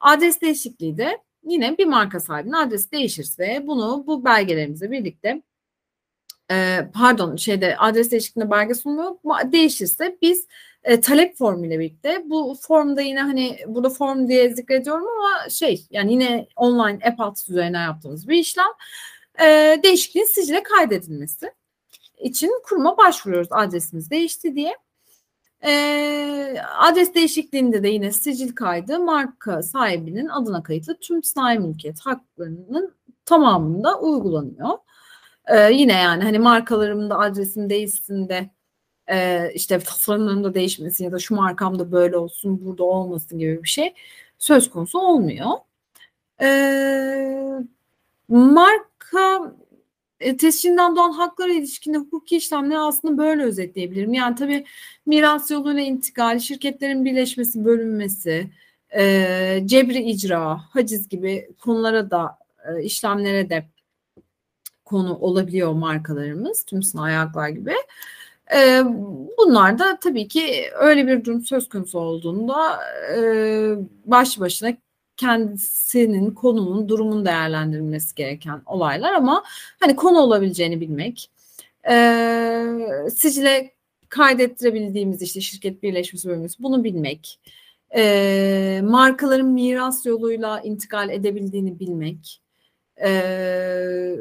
Adres 0.00 0.40
değişikliği 0.40 0.98
de 0.98 1.18
yine 1.44 1.78
bir 1.78 1.86
marka 1.86 2.20
sahibinin 2.20 2.52
adresi 2.52 2.92
değişirse 2.92 3.62
bunu 3.66 4.04
bu 4.06 4.24
belgelerimizle 4.24 4.90
birlikte 4.90 5.42
e, 6.50 6.88
pardon 6.94 7.36
şeyde 7.36 7.76
adres 7.76 8.10
değişikliğinde 8.10 8.50
belge 8.50 8.74
sunmuyor 8.74 9.16
değişirse 9.52 10.18
biz 10.22 10.46
e, 10.84 11.00
talep 11.00 11.36
formuyla 11.36 11.78
birlikte 11.78 12.22
bu 12.26 12.56
formda 12.60 13.00
yine 13.00 13.22
hani 13.22 13.58
burada 13.66 13.90
form 13.90 14.28
diye 14.28 14.54
zikrediyorum 14.54 15.06
ama 15.06 15.50
şey 15.50 15.86
yani 15.90 16.12
yine 16.12 16.46
online 16.56 16.98
e-patent 17.00 17.48
üzerine 17.50 17.78
yaptığımız 17.78 18.28
bir 18.28 18.38
işlem 18.38 18.66
e, 19.40 19.80
değişikliğin 19.82 20.26
sicile 20.26 20.62
kaydedilmesi 20.62 21.52
için 22.18 22.60
kuruma 22.64 22.96
başvuruyoruz 22.96 23.48
adresimiz 23.50 24.10
değişti 24.10 24.54
diye. 24.54 24.76
E, 25.64 26.54
adres 26.78 27.14
değişikliğinde 27.14 27.82
de 27.82 27.88
yine 27.88 28.12
sicil 28.12 28.54
kaydı 28.54 28.98
marka 28.98 29.62
sahibinin 29.62 30.28
adına 30.28 30.62
kayıtlı 30.62 30.96
tüm 31.00 31.22
sanayi 31.22 31.58
mülkiyet 31.58 32.00
haklarının 32.00 32.94
tamamında 33.24 34.00
uygulanıyor. 34.00 34.78
E, 35.46 35.72
yine 35.72 35.92
yani 35.92 36.22
hani 36.22 36.38
markalarımda 36.38 37.18
adresim 37.18 37.70
değişsin 37.70 38.28
de 38.28 38.50
e, 39.10 39.50
işte 39.54 39.78
tasarımlarında 39.78 40.54
değişmesi 40.54 41.04
ya 41.04 41.12
da 41.12 41.18
şu 41.18 41.34
markamda 41.34 41.92
böyle 41.92 42.16
olsun 42.16 42.64
burada 42.64 42.84
olmasın 42.84 43.38
gibi 43.38 43.62
bir 43.62 43.68
şey 43.68 43.94
söz 44.38 44.70
konusu 44.70 44.98
olmuyor. 44.98 45.50
E, 46.42 46.48
marka 48.28 49.52
e, 50.22 50.38
doğan 50.96 51.12
haklara 51.12 51.52
ilişkin 51.52 51.94
hukuki 51.94 52.36
işlemleri 52.36 52.78
aslında 52.78 53.18
böyle 53.18 53.42
özetleyebilirim. 53.42 54.14
Yani 54.14 54.34
tabii 54.34 54.64
miras 55.06 55.50
yoluyla 55.50 55.82
intikal, 55.82 56.38
şirketlerin 56.38 57.04
birleşmesi, 57.04 57.64
bölünmesi, 57.64 58.50
e, 58.96 59.62
cebri 59.66 60.02
icra, 60.02 60.58
haciz 60.70 61.08
gibi 61.08 61.48
konulara 61.58 62.10
da 62.10 62.38
e, 62.68 62.82
işlemlere 62.82 63.50
de 63.50 63.64
konu 64.84 65.16
olabiliyor 65.16 65.72
markalarımız 65.72 66.64
tüm 66.64 66.82
sınai 66.82 67.14
haklar 67.14 67.48
gibi. 67.48 67.74
E, 68.56 68.82
bunlar 69.38 69.78
da 69.78 69.98
tabii 70.00 70.28
ki 70.28 70.70
öyle 70.74 71.06
bir 71.06 71.24
durum 71.24 71.44
söz 71.44 71.68
konusu 71.68 71.98
olduğunda 71.98 72.80
e, 73.16 73.20
baş 74.04 74.40
başına 74.40 74.76
kendisinin 75.16 76.30
konunun 76.30 76.88
durumun 76.88 77.24
değerlendirilmesi 77.24 78.14
gereken 78.14 78.62
olaylar 78.66 79.12
ama 79.12 79.44
hani 79.80 79.96
konu 79.96 80.18
olabileceğini 80.18 80.80
bilmek 80.80 81.30
e, 81.90 81.94
sicile 83.16 83.72
kaydettirebildiğimiz 84.08 85.22
işte 85.22 85.40
şirket 85.40 85.82
birleşmesi 85.82 86.28
bölümümüz 86.28 86.56
bunu 86.58 86.84
bilmek 86.84 87.40
e, 87.96 88.80
markaların 88.84 89.48
miras 89.48 90.06
yoluyla 90.06 90.60
intikal 90.60 91.10
edebildiğini 91.10 91.80
bilmek 91.80 92.40
e, 93.04 94.16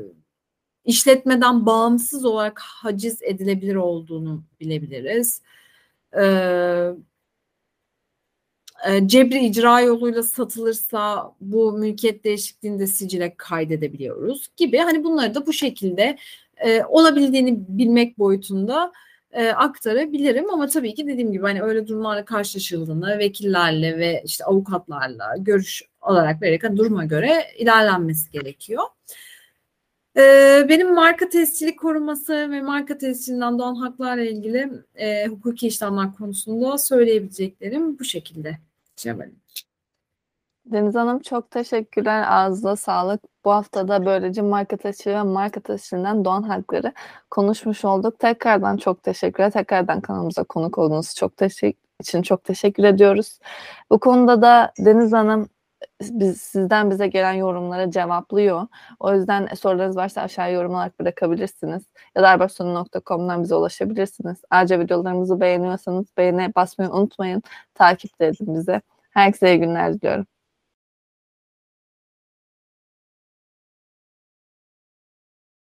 işletmeden 0.85 1.65
bağımsız 1.65 2.25
olarak 2.25 2.59
haciz 2.59 3.21
edilebilir 3.21 3.75
olduğunu 3.75 4.43
bilebiliriz. 4.59 5.41
Ee, 6.17 6.89
cebri 9.05 9.45
icra 9.45 9.81
yoluyla 9.81 10.23
satılırsa 10.23 11.33
bu 11.41 11.71
mülkiyet 11.71 12.23
değişikliğinde 12.23 12.87
sicile 12.87 13.35
kaydedebiliyoruz 13.37 14.49
gibi. 14.57 14.77
Hani 14.77 15.03
bunları 15.03 15.35
da 15.35 15.45
bu 15.45 15.53
şekilde 15.53 16.17
e, 16.57 16.83
olabildiğini 16.83 17.59
bilmek 17.67 18.19
boyutunda 18.19 18.91
e, 19.31 19.49
aktarabilirim 19.49 20.49
ama 20.49 20.67
tabii 20.67 20.93
ki 20.93 21.07
dediğim 21.07 21.31
gibi 21.31 21.43
hani 21.43 21.61
öyle 21.61 21.87
durumlarla 21.87 22.25
karşılaşıldığında 22.25 23.19
vekillerle 23.19 23.97
ve 23.97 24.21
işte 24.25 24.45
avukatlarla 24.45 25.35
görüş 25.37 25.83
alarak 26.01 26.41
vererek 26.41 26.63
hani 26.63 26.77
duruma 26.77 27.05
göre 27.05 27.47
ilerlenmesi 27.57 28.31
gerekiyor. 28.31 28.83
Ee, 30.17 30.65
benim 30.69 30.93
marka 30.93 31.29
tescili 31.29 31.75
koruması 31.75 32.51
ve 32.51 32.61
marka 32.61 32.97
tescilinden 32.97 33.59
doğan 33.59 33.75
haklarla 33.75 34.23
ilgili 34.23 34.69
e, 34.95 35.27
hukuki 35.27 35.67
işlemler 35.67 36.13
konusunda 36.13 36.77
söyleyebileceklerim 36.77 37.99
bu 37.99 38.03
şekilde. 38.03 38.57
Cemal'im. 39.01 39.41
Deniz 40.65 40.95
Hanım 40.95 41.19
çok 41.19 41.51
teşekkürler. 41.51 42.25
Ağzına 42.27 42.75
sağlık. 42.75 43.21
Bu 43.45 43.51
hafta 43.51 43.87
da 43.87 44.05
böylece 44.05 44.41
marka 44.41 44.77
tescili 44.77 45.13
ve 45.15 45.23
marka 45.23 45.59
tescilinden 45.59 46.25
doğan 46.25 46.43
hakları 46.43 46.93
konuşmuş 47.31 47.85
olduk. 47.85 48.19
Tekrardan 48.19 48.77
çok 48.77 49.03
teşekkürler. 49.03 49.51
Tekrardan 49.51 50.01
kanalımıza 50.01 50.43
konuk 50.43 50.77
olduğunuz 50.77 51.15
çok 51.15 51.37
teşekkür 51.37 51.81
için 52.01 52.21
çok 52.21 52.43
teşekkür 52.43 52.83
ediyoruz. 52.83 53.39
Bu 53.89 53.99
konuda 53.99 54.41
da 54.41 54.73
Deniz 54.79 55.13
Hanım 55.13 55.49
biz, 56.01 56.41
sizden 56.41 56.91
bize 56.91 57.07
gelen 57.07 57.33
yorumlara 57.33 57.91
cevaplıyor. 57.91 58.67
O 58.99 59.13
yüzden 59.13 59.47
sorularınız 59.55 59.97
varsa 59.97 60.21
aşağıya 60.21 60.53
yorum 60.53 60.73
olarak 60.75 60.99
bırakabilirsiniz. 60.99 61.83
Ya 62.15 62.23
da 62.23 62.31
erbarsonu.com'dan 62.33 63.43
bize 63.43 63.55
ulaşabilirsiniz. 63.55 64.37
Ayrıca 64.49 64.79
videolarımızı 64.79 65.41
beğeniyorsanız 65.41 66.05
beğene 66.17 66.55
basmayı 66.55 66.91
unutmayın. 66.91 67.43
Takip 67.75 68.21
edin 68.21 68.55
bize. 68.55 68.81
Herkese 69.11 69.55
iyi 69.55 69.59
günler 69.59 69.93
diliyorum. 69.93 70.25